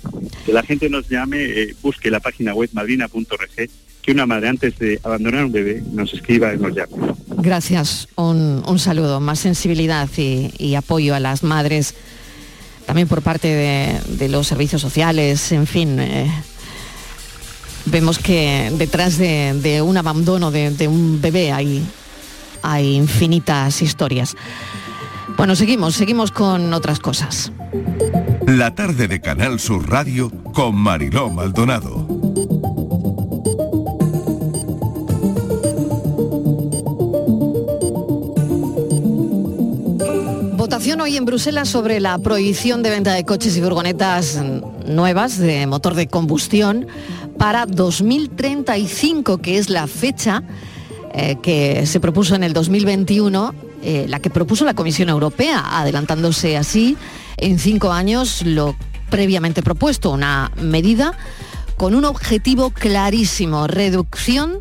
[0.46, 3.68] Que la gente nos llame, eh, busque la página web madrina.org,
[4.00, 6.92] que una madre antes de abandonar un bebé nos escriba y nos llame.
[7.38, 11.96] Gracias, un, saludo, más sensibilidad y, apoyo a las madres,
[12.87, 15.98] también por parte de, los servicios sociales, en fin.
[15.98, 16.31] eh,
[17.87, 21.83] vemos que detrás de, de un abandono de, de un bebé hay,
[22.62, 24.37] hay infinitas historias.
[25.37, 27.53] Bueno, seguimos, seguimos con otras cosas.
[28.47, 32.07] La tarde de Canal Sur Radio con Mariló Maldonado.
[40.57, 44.40] Votación hoy en Bruselas sobre la prohibición de venta de coches y furgonetas
[44.87, 46.87] nuevas de motor de combustión
[47.38, 50.42] para 2035, que es la fecha
[51.12, 56.57] eh, que se propuso en el 2021, eh, la que propuso la Comisión Europea, adelantándose
[56.57, 56.97] así
[57.37, 58.77] en cinco años lo
[59.11, 61.12] previamente propuesto, una medida
[61.77, 64.61] con un objetivo clarísimo, reducción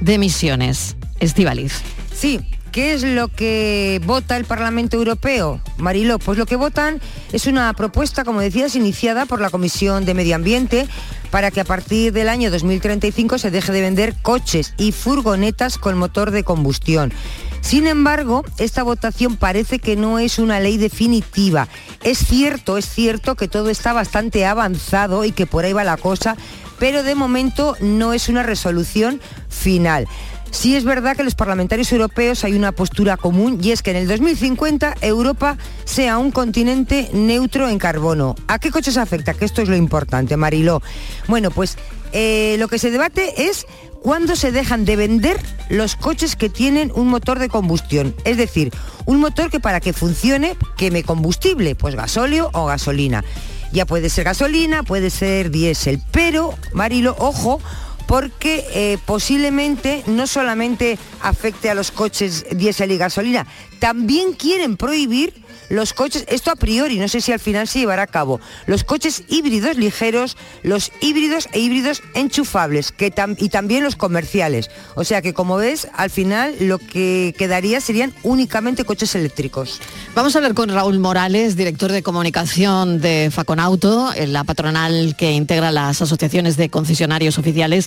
[0.00, 0.96] de emisiones.
[1.18, 1.82] Estivaliz.
[2.14, 6.18] Sí, ¿qué es lo que vota el Parlamento Europeo, Mariló?
[6.18, 7.00] Pues lo que votan
[7.32, 10.86] es una propuesta, como decías, iniciada por la Comisión de Medio Ambiente
[11.30, 15.98] para que a partir del año 2035 se deje de vender coches y furgonetas con
[15.98, 17.12] motor de combustión.
[17.60, 21.68] Sin embargo, esta votación parece que no es una ley definitiva.
[22.02, 25.96] Es cierto, es cierto que todo está bastante avanzado y que por ahí va la
[25.96, 26.36] cosa,
[26.78, 30.08] pero de momento no es una resolución final.
[30.50, 33.98] Sí es verdad que los parlamentarios europeos hay una postura común y es que en
[33.98, 38.34] el 2050 Europa sea un continente neutro en carbono.
[38.48, 39.34] ¿A qué coches afecta?
[39.34, 40.82] Que esto es lo importante, Mariló.
[41.28, 41.78] Bueno, pues
[42.12, 43.66] eh, lo que se debate es
[44.02, 48.14] cuándo se dejan de vender los coches que tienen un motor de combustión.
[48.24, 48.72] Es decir,
[49.06, 53.24] un motor que para que funcione queme combustible, pues gasóleo o gasolina.
[53.72, 57.60] Ya puede ser gasolina, puede ser diésel, pero, Marilo, ojo,
[58.08, 63.46] porque eh, posiblemente no solamente afecte a los coches diésel y gasolina,
[63.78, 68.02] también quieren prohibir los coches, esto a priori, no sé si al final se llevará
[68.02, 73.82] a cabo, los coches híbridos ligeros, los híbridos e híbridos enchufables que tam- y también
[73.82, 74.68] los comerciales.
[74.96, 79.80] O sea que como ves, al final lo que quedaría serían únicamente coches eléctricos.
[80.14, 85.32] Vamos a hablar con Raúl Morales, director de comunicación de Faconauto, en la patronal que
[85.32, 87.86] integra las asociaciones de concesionarios oficiales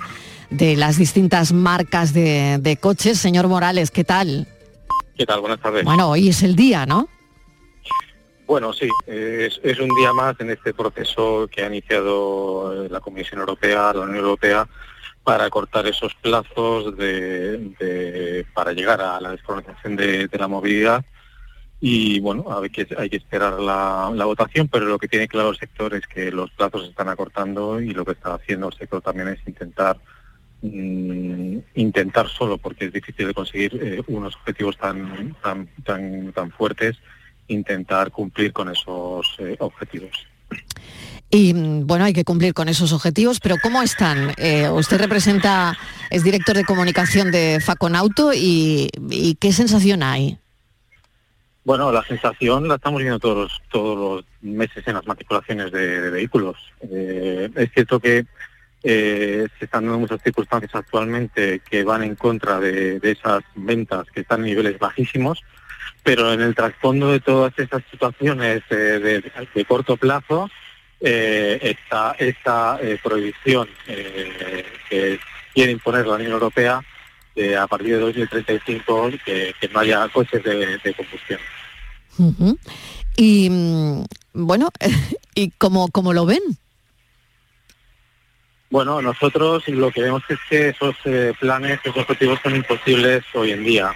[0.50, 3.20] de las distintas marcas de, de coches.
[3.20, 4.48] Señor Morales, ¿qué tal?
[5.18, 5.42] ¿Qué tal?
[5.42, 5.84] Buenas tardes.
[5.84, 7.10] Bueno, hoy es el día, ¿no?
[8.54, 13.40] Bueno, sí, es, un día más en este proceso que ha iniciado eh, la Comisión
[13.40, 14.68] Europea, la Unión Europea,
[15.24, 21.04] para cortar esos plazos de, para llegar a la descolonización de, la movilidad.
[21.82, 22.86] Y bueno, hay que,
[23.18, 26.90] esperar la, votación, pero lo que tiene claro el sector es que los plazos se
[26.90, 29.98] están acortando y lo que está haciendo el sector también es intentar
[30.62, 37.00] mm, intentar solo, porque es difícil de conseguir eh, unos objetivos tan, tan, tan fuertes,
[37.54, 40.28] intentar cumplir con esos eh, objetivos.
[41.30, 44.34] Y mm, bueno, hay que cumplir con esos objetivos, pero ¿cómo están?
[44.38, 45.78] Eh, usted representa,
[46.10, 50.38] es director de comunicación de Faconauto y, y ¿qué sensación hay?
[51.66, 56.02] Bueno, la sensación la estamos viendo todos los, todos los meses en las matriculaciones de,
[56.02, 56.58] de vehículos.
[56.82, 58.26] Eh, es cierto que
[58.84, 64.08] eh, se están dando muchas circunstancias actualmente que van en contra de, de esas ventas
[64.14, 65.42] que están en niveles bajísimos,
[66.04, 70.50] pero en el trasfondo de todas esas situaciones eh, de, de corto plazo
[71.00, 75.20] eh, está esta eh, prohibición que
[75.54, 76.82] quiere imponer la Unión Europea
[77.36, 81.40] de a partir de 2035 que, que no haya coches de, de combustión.
[83.16, 84.70] Y mm, bueno,
[85.36, 86.42] ¿y cómo, cómo lo ven?
[88.70, 90.96] Bueno, nosotros lo que vemos es que esos
[91.40, 93.94] planes, esos objetivos son imposibles hoy en día.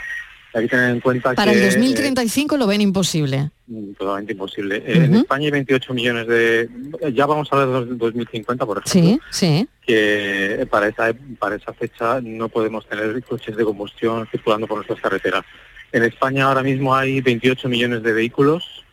[0.54, 3.52] Hay que tener en cuenta Para que el 2035 lo ven imposible.
[3.72, 4.78] eh, totalmente imposible.
[4.78, 5.16] Eh, En.
[5.16, 6.70] España hay 28 millones de...
[7.14, 9.20] Ya vamos a hablar del 2050, por ejemplo.
[9.30, 9.68] Sí, sí.
[9.86, 15.00] que para esa para esa fecha no podemos tener coches de combustión circulando por nuestras
[15.02, 15.44] carreteras.
[15.92, 18.84] En España ahora mismo hay 28 millones de vehículos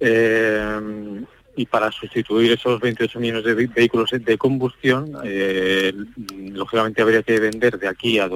[0.00, 1.24] eh,
[1.56, 5.92] y para sustituir esos 28 millones de ve- vehículos de combustión, eh,
[6.52, 8.28] lógicamente habría que vender de aquí a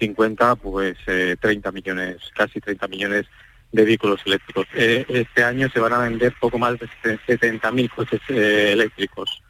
[0.00, 3.26] 2050 pues eh, 30 millones, casi 30 millones
[3.72, 4.66] de vehículos eléctricos.
[4.74, 9.42] Eh, este año se van a vender poco más de 70.000 coches eh, eléctricos.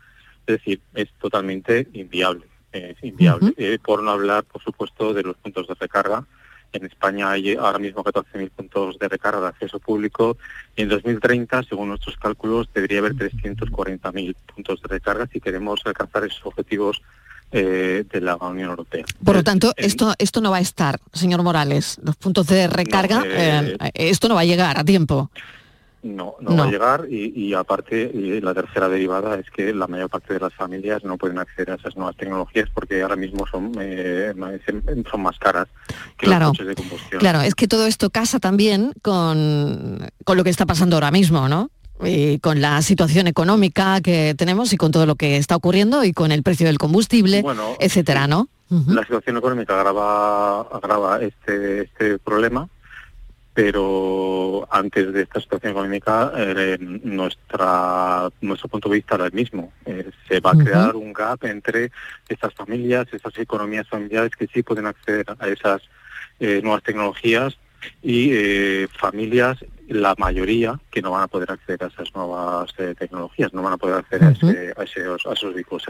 [0.46, 2.46] Es decir, es totalmente inviable.
[2.72, 3.54] Es inviable.
[3.56, 6.24] Eh, por no hablar, por supuesto, de los puntos de recarga.
[6.72, 10.36] En España hay ahora mismo 14.000 puntos de recarga de acceso público
[10.76, 16.24] y en 2030, según nuestros cálculos, debería haber 340.000 puntos de recarga si queremos alcanzar
[16.24, 17.02] esos objetivos
[17.52, 19.04] eh, de la Unión Europea.
[19.24, 22.00] Por lo tanto, esto, esto no va a estar, señor Morales.
[22.02, 25.30] Los puntos de recarga, eh, eh, esto no va a llegar a tiempo.
[26.02, 29.86] No, no, va a llegar y, y aparte y la tercera derivada es que la
[29.86, 33.46] mayor parte de las familias no pueden acceder a esas nuevas tecnologías porque ahora mismo
[33.46, 34.32] son eh,
[35.10, 35.66] son más caras
[36.16, 37.20] que Claro, los coches de combustión.
[37.20, 41.50] Claro, es que todo esto casa también con, con lo que está pasando ahora mismo,
[41.50, 41.70] ¿no?
[42.04, 46.12] Y con la situación económica que tenemos y con todo lo que está ocurriendo y
[46.12, 48.48] con el precio del combustible, Bueno, etcétera, ¿no?
[48.86, 52.68] La situación económica agrava, agrava este, este problema,
[53.52, 59.72] pero antes de esta situación económica eh, nuestra nuestro punto de vista era el mismo.
[59.86, 61.90] Eh, se va a crear un gap entre
[62.28, 65.82] estas familias, esas economías familiares que sí pueden acceder a esas
[66.38, 67.58] eh, nuevas tecnologías
[68.02, 69.58] y eh, familias,
[69.90, 73.72] la mayoría, que no van a poder acceder a esas nuevas eh, tecnologías, no van
[73.72, 75.82] a poder acceder a, ese- a esos, a esos eléctricos.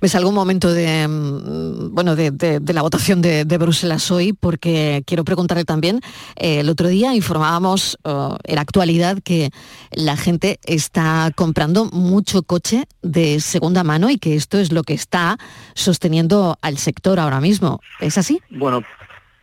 [0.00, 4.32] ¿Ves algún momento de, mm, bueno, de, de- de la votación de, de Bruselas hoy?
[4.32, 6.00] Porque quiero preguntarle también,
[6.36, 9.50] eh, el otro día informábamos en la actualidad que
[9.92, 14.94] la gente está comprando mucho coche de segunda mano y que esto es lo que
[14.94, 15.38] está
[15.74, 17.80] sosteniendo al sector ahora mismo.
[18.00, 18.40] ¿Es así?
[18.50, 18.82] Bueno,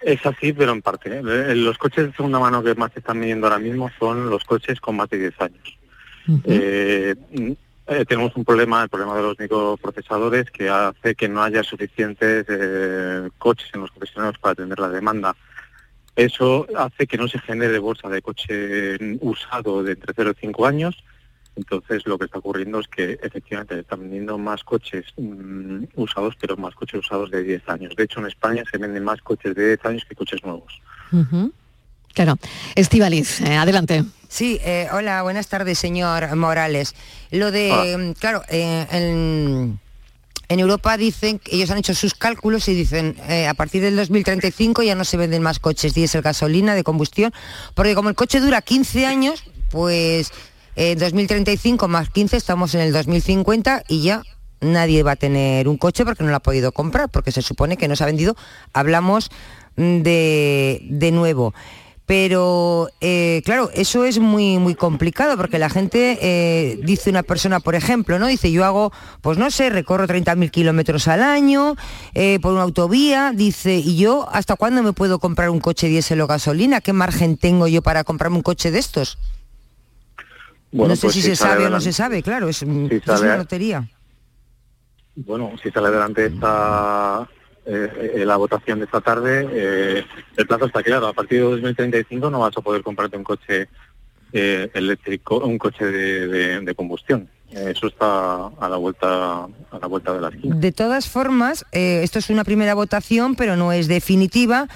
[0.05, 1.17] es así, pero en parte.
[1.17, 1.55] ¿eh?
[1.55, 4.79] Los coches de segunda mano que más se están vendiendo ahora mismo son los coches
[4.79, 5.77] con más de 10 años.
[6.45, 7.51] Eh, mm,
[7.87, 12.45] eh, tenemos un problema, el problema de los microprocesadores, que hace que no haya suficientes
[12.47, 15.35] eh, coches en los concesionarios para atender la demanda.
[16.15, 20.65] Eso hace que no se genere bolsa de coche usado de entre 0 y 5
[20.65, 21.03] años.
[21.55, 26.35] Entonces lo que está ocurriendo es que efectivamente se están vendiendo más coches mm, usados,
[26.39, 27.95] pero más coches usados de 10 años.
[27.95, 30.81] De hecho, en España se venden más coches de 10 años que coches nuevos.
[32.13, 32.37] Claro.
[32.75, 34.03] Estivaliz, eh, adelante.
[34.27, 36.95] Sí, eh, hola, buenas tardes, señor Morales.
[37.29, 37.97] Lo de, Hola.
[37.97, 39.79] mm, claro, eh, en,
[40.49, 43.95] en Europa dicen, que ellos han hecho sus cálculos y dicen, eh, a partir del
[43.95, 47.33] 2035 ya no se venden más coches diésel, gasolina, de combustión,
[47.73, 50.31] porque como el coche dura 15 años, pues
[50.75, 54.23] en 2035 más 15 estamos en el 2050 y ya
[54.61, 57.77] nadie va a tener un coche porque no lo ha podido comprar, porque se supone
[57.77, 58.35] que no se ha vendido.
[58.73, 59.29] Hablamos
[59.75, 61.53] mm, de, de nuevo.
[62.05, 67.61] Pero eh, claro, eso es muy muy complicado porque la gente eh, dice una persona,
[67.61, 68.27] por ejemplo, ¿no?
[68.27, 71.75] Dice yo hago, pues no sé, recorro 30.000 kilómetros al año
[72.13, 76.19] eh, por una autovía, dice, ¿y yo hasta cuándo me puedo comprar un coche diésel
[76.19, 76.81] o gasolina?
[76.81, 79.17] ¿Qué margen tengo yo para comprarme un coche de estos?
[80.73, 82.89] Bueno, no sé pues si si se sabe o no se sabe, claro, es, un-
[82.89, 83.87] si es sale una lotería.
[85.15, 87.29] Bueno, si sale adelante esta
[87.65, 90.03] eh, eh, la votación de esta tarde, eh,
[90.35, 91.07] el plazo está claro.
[91.07, 93.69] A partir de 2035 no vas a poder comprarte un coche
[94.33, 97.29] eh, eléctrico, un coche de, de- de combustión.
[97.51, 100.55] Eso está a la vuelta a la vuelta de la esquina.
[100.55, 104.67] De todas formas, eh, esto es una primera votación, pero no es definitiva,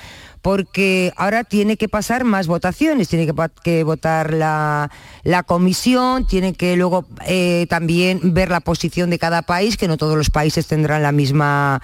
[0.48, 3.30] porque ahora tiene que pasar más votaciones, tiene
[3.66, 4.90] que, votar la,
[5.24, 9.98] la comisión, tiene que luego eh, también ver la posición de cada país, que no
[9.98, 11.82] todos los países tendrán la misma,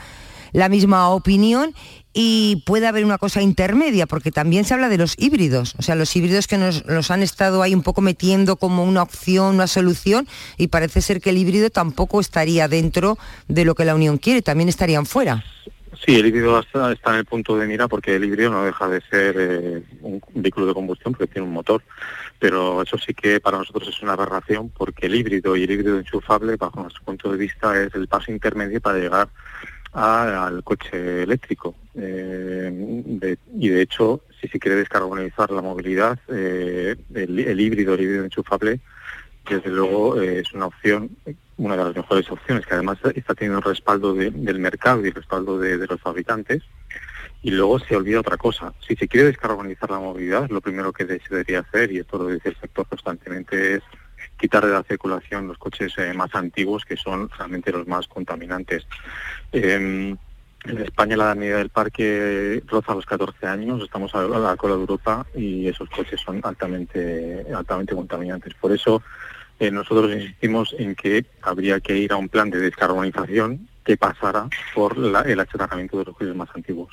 [0.54, 1.76] la misma opinión.
[2.14, 5.96] Y puede haber una cosa intermedia, porque también se habla de los híbridos, o sea,
[5.96, 9.68] los híbridos que nos los han estado ahí un poco metiendo como una opción, una
[9.68, 10.26] solución,
[10.58, 13.18] y parece ser que el híbrido tampoco estaría dentro
[13.50, 15.44] de lo que la Unión quiere, también estarían fuera.
[16.06, 19.00] Sí, el híbrido está, en el punto de mira porque el híbrido no deja de
[19.10, 21.82] ser eh, un vehículo de combustión porque tiene un motor.
[22.40, 25.98] Pero eso sí que para nosotros es una aberración porque el híbrido y el híbrido
[25.98, 29.30] enchufable, bajo nuestro punto de vista, es el paso intermedio para llegar
[29.94, 31.76] al coche eléctrico.
[31.96, 38.02] Eh, y de hecho, si se quiere descarbonizar la movilidad, eh, el, el híbrido, el
[38.02, 38.82] híbrido enchufable,
[39.50, 41.10] desde luego eh, es una opción,
[41.64, 45.08] una de las mejores opciones, que además está teniendo el respaldo de- del mercado y
[45.10, 46.62] el respaldo de, los fabricantes.
[47.42, 48.74] Y luego se olvida otra cosa.
[48.86, 52.28] Si se quiere descarbonizar la movilidad, lo primero que se debería hacer, y esto lo
[52.28, 53.84] dice el sector constantemente, es
[54.38, 58.86] quitar de la circulación los coches eh, más antiguos, que son realmente los más contaminantes.
[59.52, 60.16] Eh,
[60.66, 64.82] en España la media del parque roza los 14 años, estamos a la cola de
[64.82, 68.54] Europa y esos coches son altamente, altamente contaminantes.
[68.54, 69.02] Por eso
[69.64, 74.48] eh, nosotros insistimos en que habría que ir a un plan de descarbonización que pasara
[74.76, 76.90] por la- el achatarramiento de los coches más antiguos.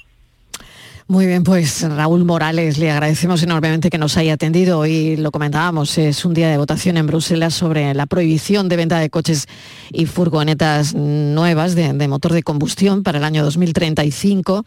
[1.07, 4.79] Muy bien, pues Raúl Morales, le agradecemos enormemente que nos haya atendido.
[4.79, 8.97] Hoy lo comentábamos, es un día de votación en Bruselas sobre la prohibición de venta
[9.01, 9.49] de coches
[9.91, 14.65] y furgonetas nuevas de, de motor de combustión para el año 2035.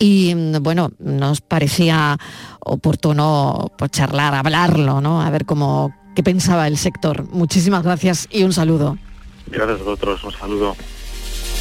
[0.00, 2.18] Y bueno, nos parecía
[2.58, 5.22] oportuno pues, charlar, hablarlo, ¿no?
[5.22, 7.28] A ver cómo qué pensaba el sector.
[7.30, 8.98] Muchísimas gracias y un saludo.
[9.46, 10.76] Gracias a vosotros, un saludo.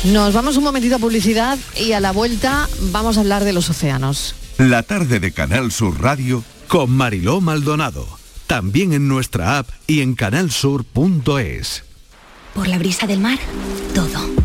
[0.06, 3.70] Nos vamos un momentito a publicidad y a la vuelta vamos a hablar de los
[3.70, 4.36] océanos.
[4.58, 8.08] La tarde de Canal Sur Radio con Mariló Maldonado.
[8.48, 11.84] También en nuestra app y en canalsur.es.
[12.54, 13.40] Por la brisa del mar,
[13.94, 14.45] todo.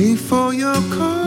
[0.00, 1.20] Your call.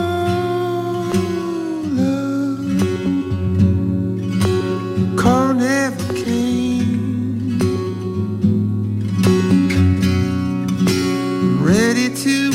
[11.62, 12.54] ready to.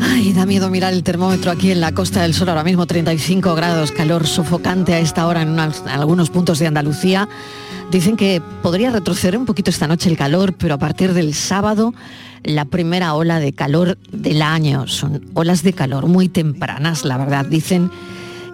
[0.00, 3.56] Ay, da miedo mirar el termómetro aquí en la Costa del Sol, ahora mismo 35
[3.56, 7.28] grados, calor sofocante a esta hora en algunos puntos de Andalucía.
[7.94, 11.94] Dicen que podría retroceder un poquito esta noche el calor, pero a partir del sábado
[12.42, 14.88] la primera ola de calor del año.
[14.88, 17.46] Son olas de calor muy tempranas, la verdad.
[17.46, 17.92] Dicen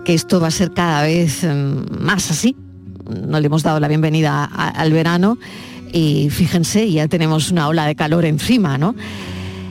[0.04, 2.54] que esto va a ser cada vez mm, más así.
[3.26, 5.38] No le hemos dado la bienvenida al verano
[5.90, 8.94] y fíjense, ya tenemos una ola de calor encima, ¿no?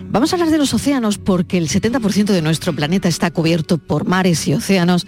[0.09, 4.07] Vamos a hablar de los océanos porque el 70% de nuestro planeta está cubierto por
[4.07, 5.05] mares y océanos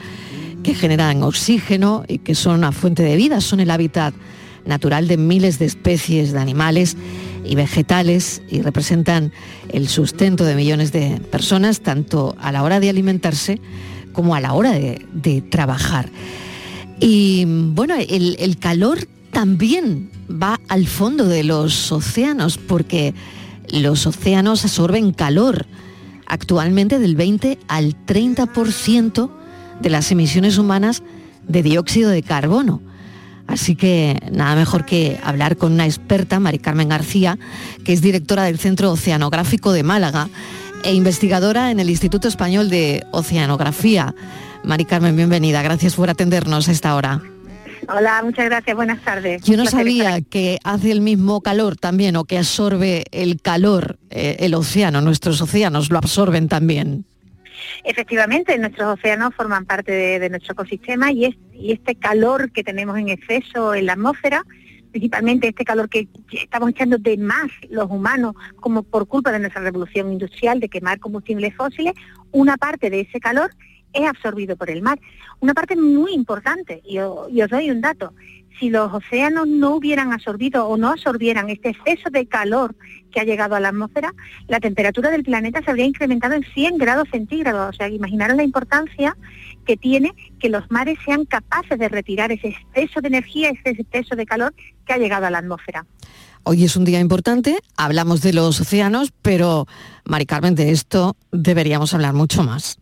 [0.61, 4.13] que generan oxígeno y que son una fuente de vida, son el hábitat
[4.65, 6.97] natural de miles de especies de animales
[7.43, 9.31] y vegetales y representan
[9.69, 13.59] el sustento de millones de personas, tanto a la hora de alimentarse
[14.13, 16.09] como a la hora de, trabajar.
[16.99, 18.99] Y bueno, el, el calor
[19.31, 23.13] también va al fondo de los océanos porque
[23.69, 25.65] los océanos absorben calor
[26.27, 29.31] actualmente del 20 al 30%
[29.81, 31.03] de las emisiones humanas
[31.47, 32.81] de dióxido de carbono.
[33.51, 37.37] Así que nada mejor que hablar con una experta, Mari Carmen García,
[37.83, 40.29] que es directora del Centro Oceanográfico de Málaga
[40.85, 44.15] e investigadora en el Instituto Español de Oceanografía.
[44.63, 45.61] Mari Carmen, bienvenida.
[45.61, 47.21] Gracias por atendernos a esta hora.
[47.89, 48.73] Hola, muchas gracias.
[48.73, 49.41] Buenas tardes.
[49.43, 54.37] Yo no sabía que hace el mismo calor también o que absorbe el calor eh,
[54.39, 57.05] el océano, nuestros océanos lo absorben también.
[57.83, 63.09] Efectivamente, nuestros océanos forman parte de, nuestro ecosistema y, y este calor que tenemos en
[63.09, 64.43] exceso en la atmósfera,
[64.91, 69.61] principalmente este calor que estamos echando de más los humanos, como por culpa de nuestra
[69.61, 71.93] revolución industrial de quemar combustibles fósiles,
[72.31, 73.51] una parte de ese calor
[73.93, 74.99] es absorbido por el mar.
[75.39, 78.13] Una parte muy importante, y os doy un dato,
[78.59, 82.75] si los océanos no hubieran absorbido o no absorbieran este exceso de calor
[83.11, 84.13] que ha llegado a la atmósfera,
[84.47, 87.69] la temperatura del planeta se habría incrementado en 100 grados centígrados.
[87.69, 89.17] O sea, imaginaros la importancia
[89.65, 94.15] que tiene que los mares sean capaces de retirar ese exceso de energía, ese exceso
[94.15, 94.53] de calor
[94.85, 95.85] que ha llegado a la atmósfera.
[96.43, 99.67] Hoy es un día importante, hablamos de los océanos, pero
[100.05, 102.79] Mari Carmen, de esto deberíamos hablar mucho más.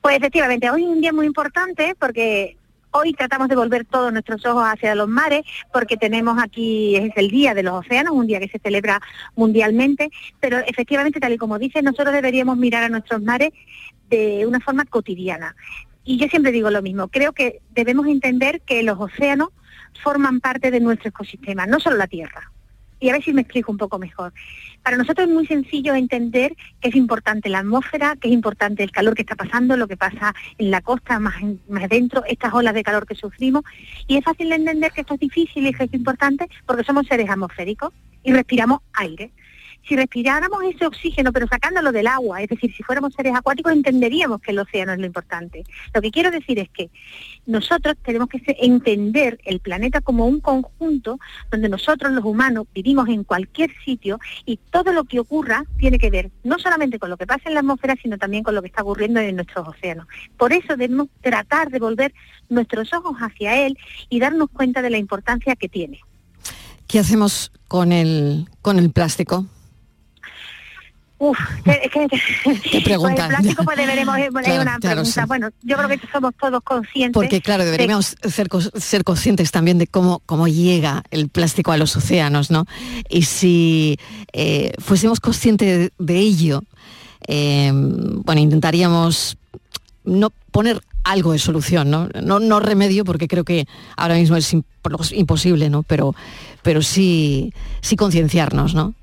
[0.00, 2.57] Pues efectivamente, hoy es un día muy importante porque
[2.90, 7.30] hoy tratamos de volver todos nuestros ojos hacia los mares porque tenemos aquí, es el
[7.30, 9.00] Día de los Océanos, un día que se celebra
[9.36, 10.10] mundialmente,
[10.40, 13.50] pero efectivamente, tal y como dice, nosotros deberíamos mirar a nuestros mares
[14.08, 15.54] de una forma cotidiana.
[16.04, 19.50] Y yo siempre digo lo mismo, creo que debemos entender que los océanos
[20.02, 22.50] forman parte de nuestro ecosistema, no solo la Tierra.
[23.00, 24.32] Y a ver si me explico un poco mejor.
[24.88, 28.90] Para nosotros es muy sencillo entender que es importante la atmósfera, que es importante el
[28.90, 32.54] calor que está pasando, lo que pasa en la costa, más, en- más dentro, estas
[32.54, 33.64] olas de calor que sufrimos.
[34.06, 37.06] Y es fácil de entender que esto es difícil y que es importante porque somos
[37.06, 39.30] seres atmosféricos y respiramos aire.
[39.88, 44.40] Si respiráramos ese oxígeno, pero sacándolo del agua, es decir, si fuéramos seres acuáticos, entenderíamos
[44.42, 45.64] que el océano es lo importante.
[45.94, 46.90] Lo que quiero decir es que
[47.46, 51.18] nosotros tenemos que entender el planeta como un conjunto
[51.50, 56.10] donde nosotros los humanos vivimos en cualquier sitio y todo lo que ocurra tiene que
[56.10, 58.68] ver no solamente con lo que pasa en la atmósfera, sino también con lo que
[58.68, 60.06] está ocurriendo en nuestros océanos.
[60.36, 62.12] Por eso debemos tratar de volver
[62.50, 63.78] nuestros ojos hacia él
[64.10, 66.00] y darnos cuenta de la importancia que tiene.
[66.86, 69.46] ¿Qué hacemos con el, con el plástico?
[71.20, 72.08] Uf, que, que-
[72.44, 75.04] Pues el plástico pues deberemos, es Claro, una claro, pregunta.
[75.22, 75.26] sí.
[75.26, 77.12] Bueno, yo creo que somos todos conscientes.
[77.12, 78.48] Porque claro, de- deberíamos ser,
[79.04, 82.66] conscientes también de cómo, cómo llega el plástico a los océanos, ¿no?
[83.08, 83.98] Y si
[84.32, 86.62] eh, fuésemos conscientes de, ello,
[87.26, 89.36] eh, bueno, intentaríamos
[90.04, 92.08] no poner algo de solución, ¿no?
[92.22, 93.66] No, no remedio, porque creo que
[93.96, 94.54] ahora mismo es
[95.12, 95.82] imposible, ¿no?
[95.82, 96.14] Pero,
[96.62, 98.94] pero sí, sí concienciarnos, ¿no?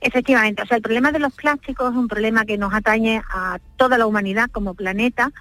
[0.00, 3.58] Efectivamente, o sea, el problema de los plásticos es un problema que nos atañe a
[3.76, 5.32] toda la humanidad como planeta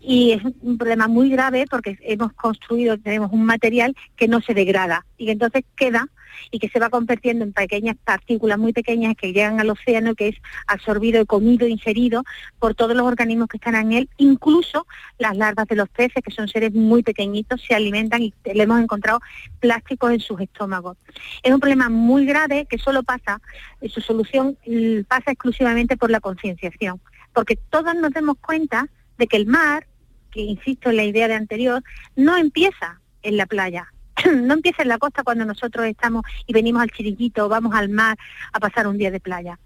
[0.00, 4.54] y es un problema muy grave porque hemos construido, tenemos un material que no se
[4.54, 6.08] degrada y que entonces queda
[6.50, 10.28] y que se va convirtiendo en pequeñas partículas muy pequeñas que llegan al océano, que
[10.28, 10.36] es
[10.66, 12.24] absorbido comido, ingerido
[12.58, 14.86] por todos los organismos que están en él, incluso
[15.18, 18.80] las larvas de los peces, que son seres muy pequeñitos, se alimentan y le hemos
[18.80, 19.20] encontrado
[19.60, 20.96] plásticos en sus estómagos.
[21.42, 23.40] Es un problema muy grave que solo pasa,
[23.88, 27.00] su solución mm, pasa exclusivamente por la concienciación,
[27.32, 29.86] porque todos nos demos cuenta de que el mar,
[30.30, 31.82] que insisto en la idea de anterior,
[32.16, 33.92] no empieza en la playa,
[34.42, 38.16] no empieza en la costa cuando nosotros estamos y venimos al chiringuito vamos al mar
[38.52, 39.58] a pasar un día de playa.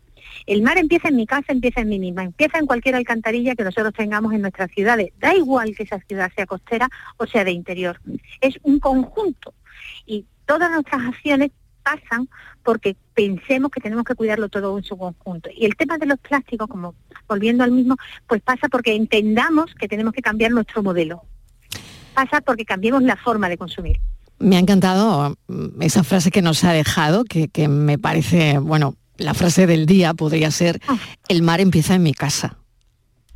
[0.46, 3.64] El mar empieza en mi casa, empieza en mí misma, empieza en cualquier alcantarilla que
[3.64, 5.12] nosotros tengamos en nuestras ciudades.
[5.18, 8.00] Da igual que esa ciudad sea costera o sea de interior.
[8.40, 9.55] Es un conjunto
[10.07, 11.50] y todas nuestras acciones
[11.82, 12.28] pasan
[12.62, 15.50] porque pensemos que tenemos que cuidarlo todo en su conjunto.
[15.55, 16.94] Y el tema de los plásticos, como
[17.28, 17.96] volviendo al mismo,
[18.26, 21.24] pues pasa porque entendamos que tenemos que cambiar nuestro modelo.
[22.14, 23.98] Pasa porque cambiemos la forma de consumir.
[24.39, 28.97] Me ha encantado mm, esa frase que nos ha dejado, que, que me parece, bueno,
[29.16, 30.80] la frase del día podría ser,
[31.28, 32.59] el mar empieza en mi casa.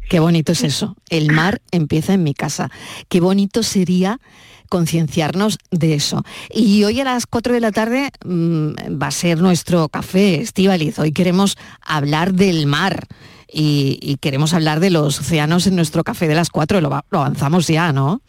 [0.09, 0.97] Qué bonito es eso.
[1.11, 2.71] El mar empieza en mi casa.
[3.09, 4.21] Qué bonito sería
[4.69, 6.25] concienciarnos de eso.
[6.53, 10.99] Y hoy a las 4 de la tarde mm, va a ser nuestro café, Estivaliz.
[10.99, 13.07] Hoy queremos hablar del mar
[13.49, 16.81] y, y queremos hablar de los océanos en nuestro café de las 4.
[16.81, 18.23] Lo, lo avanzamos ya, ¿no?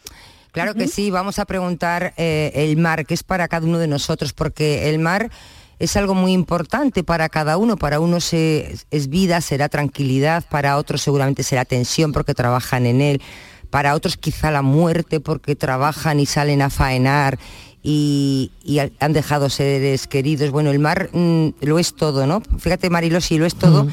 [0.64, 3.86] Claro que sí, vamos a preguntar eh, el mar, que es para cada uno de
[3.86, 5.30] nosotros, porque el mar
[5.78, 7.76] es algo muy importante para cada uno.
[7.76, 13.00] Para unos se- es vida, será tranquilidad, para otros seguramente será tensión porque trabajan en
[13.00, 13.22] él,
[13.70, 17.38] para otros quizá la muerte porque trabajan y salen a faenar
[17.82, 20.50] y, y ha- han dejado seres queridos.
[20.50, 22.42] Bueno, el mar mm, lo es todo, ¿no?
[22.58, 23.86] Fíjate, Marilo, si lo es todo,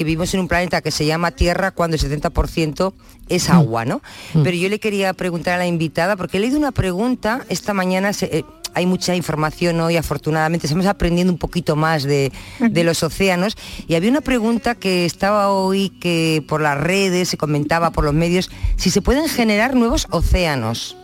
[0.00, 2.94] que vivimos en un planeta que se llama Tierra cuando el 70%
[3.28, 4.00] es agua, ¿no?
[4.32, 8.14] Pero yo le quería preguntar a la invitada, porque he leído una pregunta esta mañana,
[8.14, 13.02] se- eh, hay mucha información hoy, afortunadamente, estamos aprendiendo un poquito más de, de los
[13.02, 18.04] océanos, y había una pregunta que estaba hoy, que por las redes se comentaba, por
[18.06, 20.96] los medios, si se pueden generar nuevos océanos.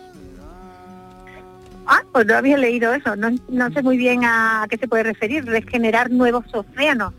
[1.86, 3.14] Ah, pues no había leído eso.
[3.14, 5.44] No, no sé muy bien a, a qué se puede referir.
[5.44, 7.12] Regenerar nuevos océanos.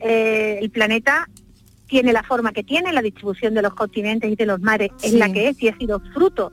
[0.00, 1.28] Eh, el planeta
[1.86, 5.14] tiene la forma que tiene, la distribución de los continentes y de los mares es
[5.14, 6.52] la que es y ha sido fruto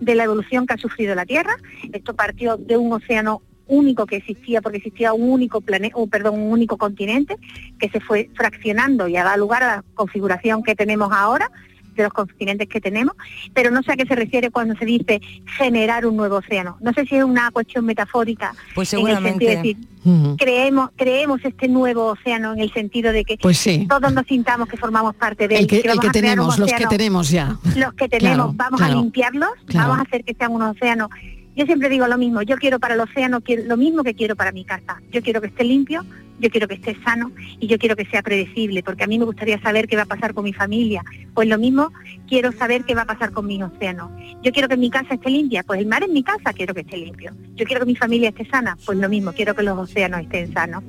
[0.00, 1.56] de la evolución que ha sufrido la Tierra.
[1.92, 6.52] Esto partió de un océano único que existía porque existía un único planeta, perdón, un
[6.52, 7.36] único continente
[7.80, 11.50] que se fue fraccionando y ha dado lugar a la configuración que tenemos ahora
[11.96, 13.14] de los continentes que tenemos,
[13.54, 15.20] pero no sé a qué se refiere cuando se dice
[15.56, 16.76] generar un nuevo océano.
[16.80, 19.56] No sé si es una cuestión metafórica Pues en el sentido de seguramente.
[19.56, 23.86] decir, creemos, creemos este nuevo océano en el sentido de que Pues sí.
[23.88, 25.60] todos nos sintamos que formamos parte de él.
[25.62, 27.56] El que, el vamos que a crear un tenemos, los que tenemos ya.
[27.76, 29.88] los que tenemos, Claro, vamos claro, a limpiarlos, claro.
[29.88, 31.08] vamos a hacer que sean unos océanos.
[31.56, 34.36] Yo siempre digo lo mismo, yo quiero para el océano quiero- lo mismo que quiero
[34.36, 35.00] para mi casa.
[35.10, 36.04] Yo quiero que esté limpio,
[36.38, 39.24] yo quiero que esté sano y yo quiero que sea predecible, porque a mí me
[39.24, 41.02] gustaría saber qué va a pasar con mi familia.
[41.34, 41.92] Pues lo mismo
[42.28, 44.10] quiero saber qué va a pasar con mis océanos.
[44.42, 46.80] Yo quiero que mi casa esté limpia, pues el mar en mi casa quiero que
[46.80, 47.32] esté limpio.
[47.54, 50.52] Yo quiero que mi familia esté sana, pues lo mismo, quiero que los océanos estén
[50.52, 50.82] sanos.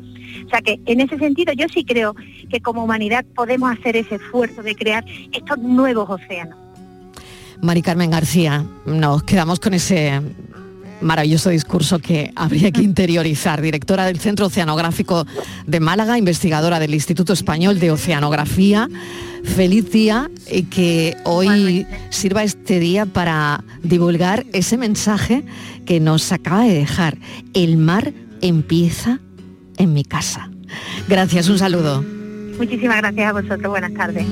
[0.45, 2.15] O sea que en ese sentido yo sí creo
[2.49, 6.57] que como humanidad podemos hacer ese esfuerzo de crear estos nuevos océanos.
[7.61, 10.21] Mari Carmen García, nos quedamos con ese
[11.01, 15.25] maravilloso discurso que habría que interiorizar, directora del Centro Oceanográfico
[15.65, 18.89] de Málaga, investigadora del Instituto Español de Oceanografía.
[19.43, 25.45] Feliz día y que hoy sirva este día para divulgar ese mensaje
[25.85, 27.17] que nos acaba de dejar.
[27.53, 29.19] El mar empieza
[29.77, 30.49] en mi casa.
[31.07, 32.03] Gracias, un saludo.
[32.57, 34.25] Muchísimas gracias a vosotros, buenas tardes.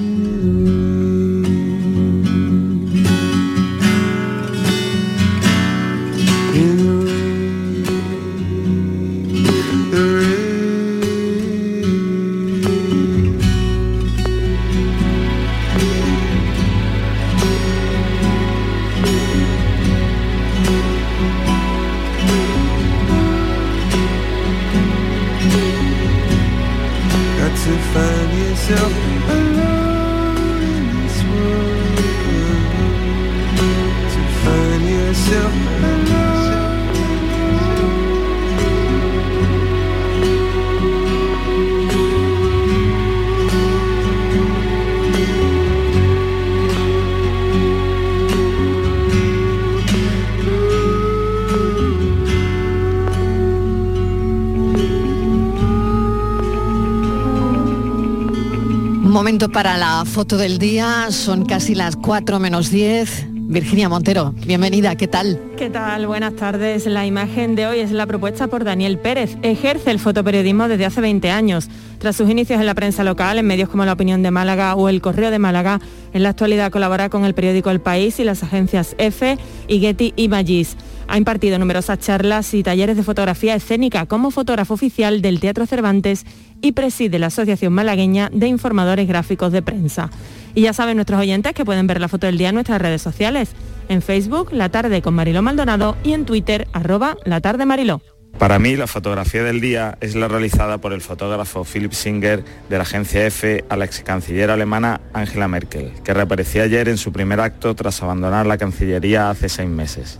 [59.25, 63.34] Momento para la foto del día, son casi las 4 menos 10.
[63.47, 65.39] Virginia Montero, bienvenida, ¿qué tal?
[65.55, 66.07] ¿Qué tal?
[66.07, 66.87] Buenas tardes.
[66.87, 69.37] La imagen de hoy es la propuesta por Daniel Pérez.
[69.43, 71.69] Ejerce el fotoperiodismo desde hace 20 años.
[71.99, 74.89] Tras sus inicios en la prensa local, en medios como La Opinión de Málaga o
[74.89, 75.79] El Correo de Málaga,
[76.13, 79.37] en la actualidad colabora con el periódico El País y las agencias EFE
[79.67, 80.75] y Getty Images.
[81.07, 86.25] Ha impartido numerosas charlas y talleres de fotografía escénica como fotógrafo oficial del Teatro Cervantes
[86.61, 90.09] y preside la Asociación Malagueña de Informadores Gráficos de Prensa.
[90.55, 93.01] Y ya saben nuestros oyentes que pueden ver la foto del día en nuestras redes
[93.01, 93.51] sociales.
[93.89, 98.01] En Facebook, La Tarde con Mariló Maldonado y en Twitter, arroba La Tarde Mariló.
[98.39, 102.77] Para mí, la fotografía del día es la realizada por el fotógrafo Philip Singer de
[102.77, 107.11] la agencia EFE a la ex canciller alemana Angela Merkel, que reapareció ayer en su
[107.11, 110.19] primer acto tras abandonar la Cancillería hace seis meses.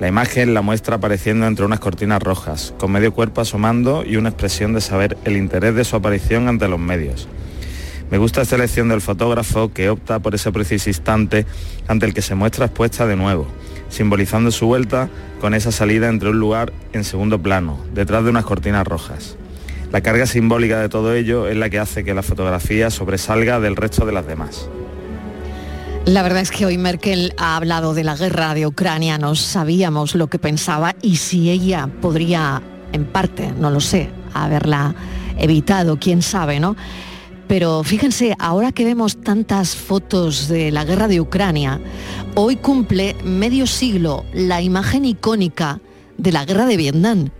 [0.00, 4.28] La imagen la muestra apareciendo entre unas cortinas rojas, con medio cuerpo asomando y una
[4.30, 7.28] expresión de saber el interés de su aparición ante los medios.
[8.10, 11.44] Me gusta esta elección del fotógrafo que opta por ese preciso instante
[11.88, 13.46] ante el que se muestra expuesta de nuevo,
[13.90, 18.44] simbolizando su vuelta con esa salida entre un lugar en segundo plano, detrás de unas
[18.44, 19.36] cortinas rojas.
[19.92, 23.76] La carga simbólica de todo ello es la que hace que la fotografía sobresalga del
[23.76, 24.68] resto de las demás.
[26.06, 30.14] La verdad es que hoy Merkel ha hablado de la guerra de Ucrania, no sabíamos
[30.14, 34.94] lo que pensaba y si ella podría, en parte, no lo sé, haberla
[35.38, 36.76] evitado, quién sabe, ¿no?
[37.48, 41.80] Pero fíjense, ahora que vemos tantas fotos de la guerra de Ucrania,
[42.34, 45.80] hoy cumple medio siglo la imagen icónica
[46.18, 47.30] de la guerra de Vietnam,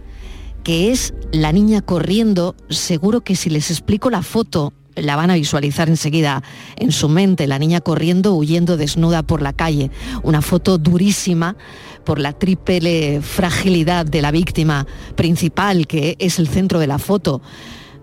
[0.64, 5.34] que es la niña corriendo, seguro que si les explico la foto, la van a
[5.34, 6.42] visualizar enseguida
[6.76, 9.90] en su mente, la niña corriendo, huyendo desnuda por la calle.
[10.22, 11.56] Una foto durísima
[12.04, 14.86] por la triple fragilidad de la víctima
[15.16, 17.42] principal, que es el centro de la foto.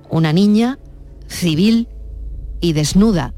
[0.10, 0.78] Una niña
[1.28, 1.88] civil
[2.62, 3.34] y desnuda.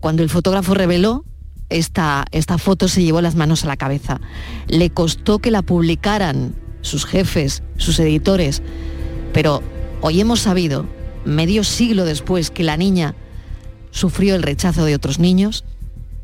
[0.00, 1.24] Cuando el fotógrafo reveló
[1.68, 4.20] esta, esta foto se llevó las manos a la cabeza.
[4.66, 8.62] Le costó que la publicaran sus jefes, sus editores,
[9.32, 9.62] pero
[10.00, 10.86] hoy hemos sabido
[11.24, 13.14] medio siglo después que la niña
[13.90, 15.64] sufrió el rechazo de otros niños,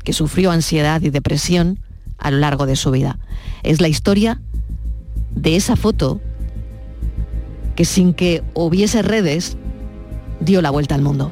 [0.03, 1.79] que sufrió ansiedad y depresión
[2.17, 3.19] a lo largo de su vida.
[3.63, 4.41] Es la historia
[5.31, 6.19] de esa foto
[7.75, 9.57] que sin que hubiese redes
[10.39, 11.31] dio la vuelta al mundo.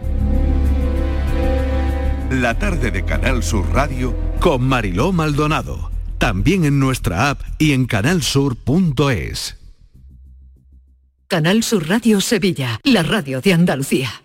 [2.30, 5.91] La tarde de Canal Sur Radio con Mariló Maldonado.
[6.17, 9.57] También en nuestra app y en canalsur.es.
[11.28, 14.24] Canal Sur Radio Sevilla, la radio de Andalucía.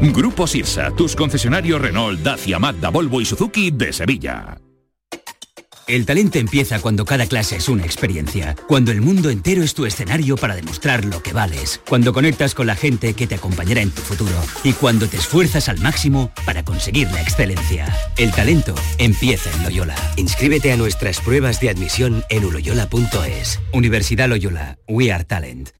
[0.00, 4.56] Grupo Sirsa, tus concesionarios Renault, Dacia, Mazda, Volvo y Suzuki de Sevilla.
[5.86, 9.86] El talento empieza cuando cada clase es una experiencia, cuando el mundo entero es tu
[9.86, 13.90] escenario para demostrar lo que vales, cuando conectas con la gente que te acompañará en
[13.90, 17.92] tu futuro y cuando te esfuerzas al máximo para conseguir la excelencia.
[18.16, 19.96] El talento empieza en Loyola.
[20.16, 23.58] Inscríbete a nuestras pruebas de admisión en uloyola.es.
[23.72, 25.79] Universidad Loyola, We Are Talent.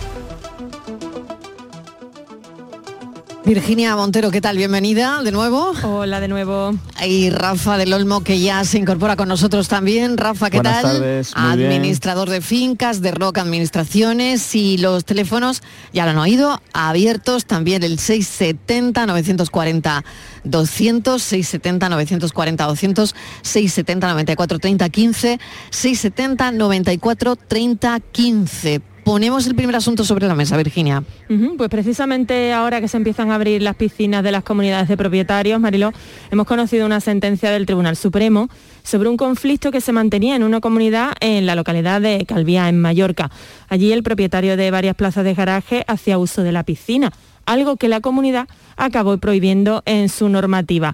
[3.43, 4.55] Virginia Montero, ¿qué tal?
[4.55, 5.73] Bienvenida de nuevo.
[5.83, 6.75] Hola de nuevo.
[7.05, 10.17] Y Rafa del Olmo, que ya se incorpora con nosotros también.
[10.17, 10.97] Rafa, ¿qué Buenas tal?
[10.97, 11.71] tardes, muy bien.
[11.71, 17.81] Administrador de fincas, de Rock Administraciones y los teléfonos, ya lo han oído, abiertos también
[17.81, 20.03] el 670-940.
[20.43, 24.89] 200 670 940
[29.03, 30.35] 200 670 94 30 15 670 94 30 15 ponemos el primer asunto sobre la
[30.35, 31.03] mesa, Virginia.
[31.57, 35.59] Pues precisamente ahora que se empiezan a abrir las piscinas de las comunidades de propietarios,
[35.59, 35.91] Mariló,
[36.31, 38.49] hemos conocido una sentencia del Tribunal Supremo
[38.83, 42.79] sobre un conflicto que se mantenía en una comunidad en la localidad de Calviá, en
[42.79, 43.31] Mallorca.
[43.69, 47.11] Allí el propietario de varias plazas de garaje hacía uso de la piscina,
[47.45, 48.47] algo que la comunidad
[48.77, 50.93] acabó prohibiendo en su normativa.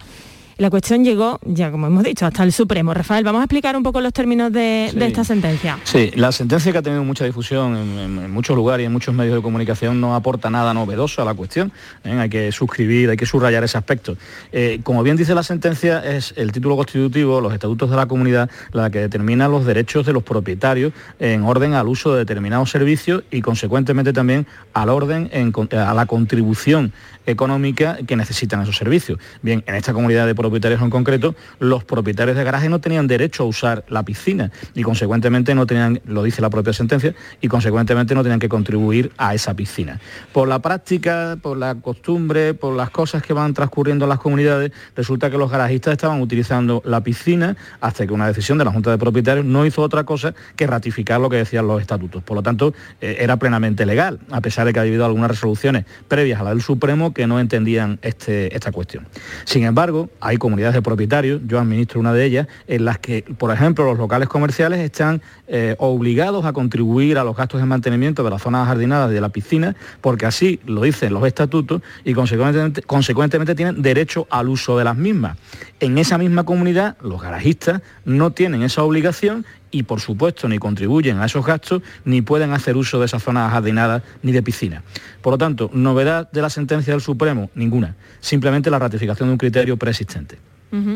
[0.58, 2.92] La cuestión llegó, ya como hemos dicho, hasta el Supremo.
[2.92, 5.78] Rafael, vamos a explicar un poco los términos de, esta sentencia.
[5.84, 8.92] Sí, la sentencia que ha tenido mucha difusión en, en- en muchos lugares y en
[8.92, 11.72] muchos medios de comunicación no aporta nada novedoso a la cuestión.
[12.04, 12.18] ¿eh?
[12.18, 14.18] Hay que suscribir, hay que subrayar ese aspecto.
[14.52, 18.50] Eh, como bien dice la sentencia, es el título constitutivo, los estatutos de la comunidad,
[18.72, 23.22] la que determina los derechos de los propietarios en orden al uso de determinados servicios
[23.30, 26.94] y consecuentemente también al orden en a la contribución
[27.28, 29.20] económica que necesitan esos servicios.
[29.44, 33.08] Bien, en esta comunidad de propietarios propietarios en concreto, los propietarios de garaje no tenían
[33.08, 37.48] derecho a usar la piscina y consecuentemente no tenían, lo dice la propia sentencia, y
[37.48, 40.00] consecuentemente no tenían que contribuir a esa piscina.
[40.32, 44.72] Por la práctica, por la costumbre, por las cosas que van transcurriendo en las comunidades,
[44.96, 48.92] resulta que los garajistas estaban utilizando la piscina hasta que una decisión de la Junta
[48.92, 52.24] de Propietarios no hizo otra cosa que ratificar lo que decían los estatutos.
[52.24, 55.86] Por lo tanto, eh, era plenamente legal, a pesar de que ha habido algunas resoluciones
[56.08, 59.08] previas a la del Supremo que no entendían este, esta cuestión.
[59.46, 63.52] Sin embargo, hay comunidades de propietarios, yo administro una de ellas, en las que, por
[63.52, 68.30] ejemplo, los locales comerciales están eh, obligados a contribuir a los gastos de mantenimiento de
[68.30, 73.82] las zonas jardinadas de la piscina, porque así lo dicen los estatutos y consecuentemente tienen
[73.82, 75.38] derecho al uso de las mismas.
[75.80, 81.20] En esa misma comunidad, los garajistas no tienen esa obligación y por supuesto ni contribuyen
[81.20, 84.84] a esos gastos ni pueden hacer uso de esas zonas jardinadas ni de piscina.
[85.22, 89.38] Por lo tanto, novedad de la sentencia del Supremo, ninguna, simplemente la ratificación de un
[89.38, 90.38] criterio preexistente.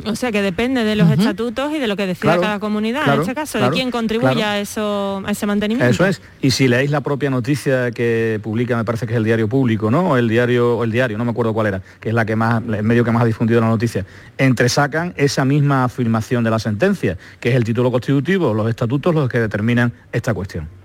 [0.06, 3.04] O sea que depende de los estatutos y de lo que decida Claro, cada comunidad,
[3.04, 4.50] claro, en este caso, claro, de quién contribuya claro.
[4.50, 5.90] a eso, a ese mantenimiento.
[5.90, 6.22] Eso es.
[6.42, 9.90] Y si leéis la propia noticia que publica, me parece que es el diario público,
[9.90, 10.12] ¿no?
[10.12, 12.36] O el diario, o el diario, no me acuerdo cuál era, que es la que
[12.36, 14.06] más, el medio que más ha difundido la noticia,
[14.38, 19.30] entresacan esa misma afirmación de la sentencia, que es el título constitutivo, los estatutos los
[19.30, 20.81] que determinan esta cuestión.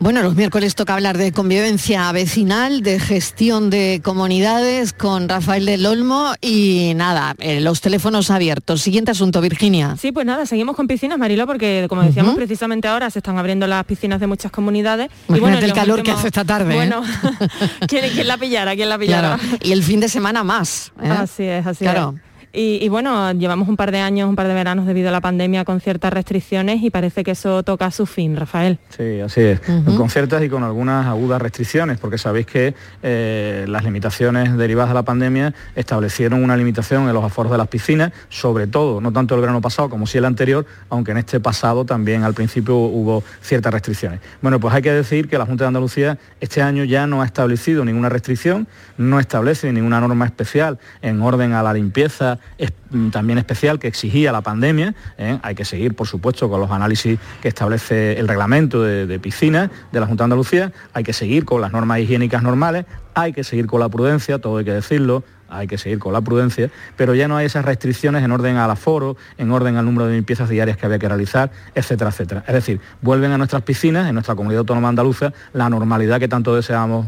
[0.00, 5.84] Bueno, los miércoles toca hablar de convivencia vecinal, de gestión de comunidades con Rafael del
[5.86, 8.80] Olmo y nada, eh, los teléfonos abiertos.
[8.80, 9.96] Siguiente asunto, Virginia.
[10.00, 13.66] Sí, pues nada, seguimos con piscinas, Marilo, porque como decíamos, precisamente ahora se están abriendo
[13.66, 15.10] las piscinas de muchas comunidades.
[15.28, 16.76] Imagínate en el calor que hace esta tarde, ¿eh?
[16.76, 17.02] Bueno,
[17.88, 18.76] ¿quién, quién la pillara?
[18.76, 19.36] ¿Quién la pillara?
[19.36, 19.58] Claro.
[19.62, 20.92] Y el fin de semana más.
[21.02, 21.08] ¿eh?
[21.08, 22.14] Así es, así Claro.
[22.16, 22.27] es.
[22.52, 25.20] Y, y bueno, llevamos un par de años, un par de veranos debido a la
[25.20, 28.78] pandemia con ciertas restricciones y parece que eso toca su fin, Rafael.
[28.88, 29.60] Sí, así es.
[29.60, 34.94] Con ciertas y con algunas agudas restricciones, porque sabéis que eh, las limitaciones derivadas de
[34.94, 39.34] la pandemia establecieron una limitación en los aforos de las piscinas, sobre todo, no tanto
[39.34, 43.22] el verano pasado como sí el anterior, aunque en este pasado también al principio hubo
[43.42, 44.20] ciertas restricciones.
[44.40, 47.26] Bueno, pues hay que decir que la Junta de Andalucía este año ya no ha
[47.26, 53.08] establecido ninguna restricción, no establece ninguna norma especial en orden a la limpieza es- mm,
[53.10, 54.94] también especial que exigía la pandemia.
[55.18, 55.38] ¿eh?
[55.42, 59.70] Hay que seguir, por supuesto, con los análisis que establece el reglamento de, de piscinas
[59.92, 60.72] de la Junta de Andalucía.
[60.92, 62.84] Hay que seguir con las normas higiénicas normales.
[63.14, 65.24] Hay que seguir con la prudencia, todo hay que decirlo.
[65.50, 68.70] Hay que seguir con la prudencia, pero ya no hay esas restricciones en orden al
[68.70, 72.44] aforo, en orden al número de limpiezas diarias que había que realizar, etcétera, etcétera.
[72.46, 76.54] Es decir, vuelven a nuestras piscinas, en nuestra comunidad autónoma andaluza, la normalidad que tanto
[76.54, 77.06] deseamos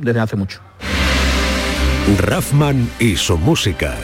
[0.00, 0.58] desde hace mucho.
[2.18, 3.94] Raffman y su música.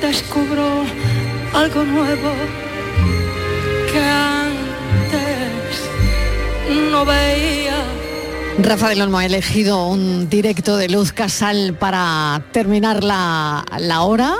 [0.00, 0.84] Descubro
[1.54, 2.30] algo nuevo
[3.92, 5.90] que antes
[6.90, 7.76] no veía.
[8.58, 14.34] Rafa del Olmo ha elegido un directo de Luz Casal para terminar la, la hora.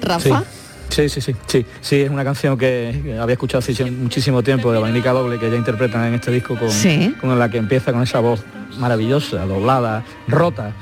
[0.00, 0.44] Rafa.
[0.88, 4.78] Sí, sí, sí, sí, sí, es una canción que había escuchado hace muchísimo tiempo de
[4.78, 7.14] Vainica Doble que ya interpretan en este disco con, Sí.
[7.18, 8.42] con la que empieza con esa voz
[8.78, 10.72] maravillosa, doblada, rota,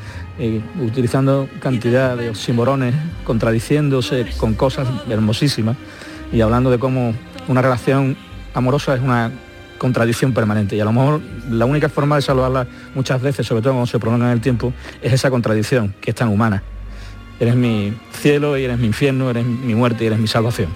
[0.41, 5.76] y utilizando cantidad de oximorones, contradiciéndose con cosas hermosísimas
[6.32, 7.14] y hablando de cómo
[7.47, 8.16] una relación
[8.55, 9.30] amorosa es una
[9.76, 11.20] contradicción permanente y a lo mejor
[11.51, 14.72] la única forma de salvarla muchas veces, sobre todo cuando se prolonga en el tiempo,
[15.03, 16.62] es esa contradicción que es tan humana.
[17.38, 20.68] Eres mi cielo y eres mi infierno, eres mi muerte y eres mi salvación.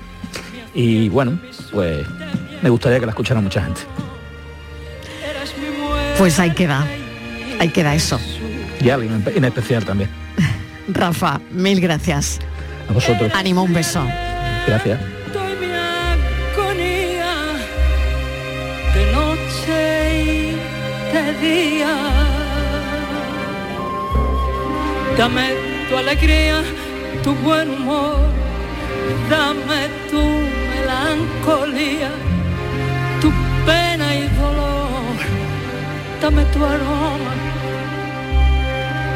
[0.75, 1.39] Y bueno,
[1.73, 2.07] pues
[2.63, 3.83] me gustaría que la escuchara mucha gente.
[6.19, 6.87] Pues ahí queda.
[7.61, 8.19] Ahí queda eso.
[8.85, 10.11] Y a alguien en especial también.
[10.89, 12.39] Rafa, mil gracias.
[12.89, 13.33] A vosotros.
[13.35, 14.07] Ánimo, un beso.
[14.67, 15.01] Gracias.
[15.33, 17.33] Doy mi agonía
[18.95, 21.97] de noche y de día.
[25.17, 25.55] Dame
[25.89, 26.63] tu alegría,
[27.23, 28.19] tu buen humor,
[29.31, 30.23] dame tu
[30.71, 32.11] melancolía,
[33.23, 33.31] tu
[33.65, 35.17] pena y dolor,
[36.21, 37.33] dame tu aroma,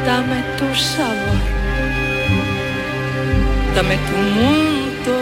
[0.09, 1.41] dame tu sabor,
[3.75, 5.17] dame tu mundo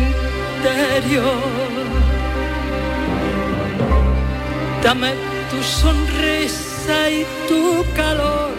[0.00, 1.42] interior,
[4.82, 5.10] dame
[5.50, 7.62] tu sonrisa y tu
[8.00, 8.56] calor,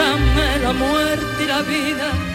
[0.00, 2.33] dame la muerte y la vida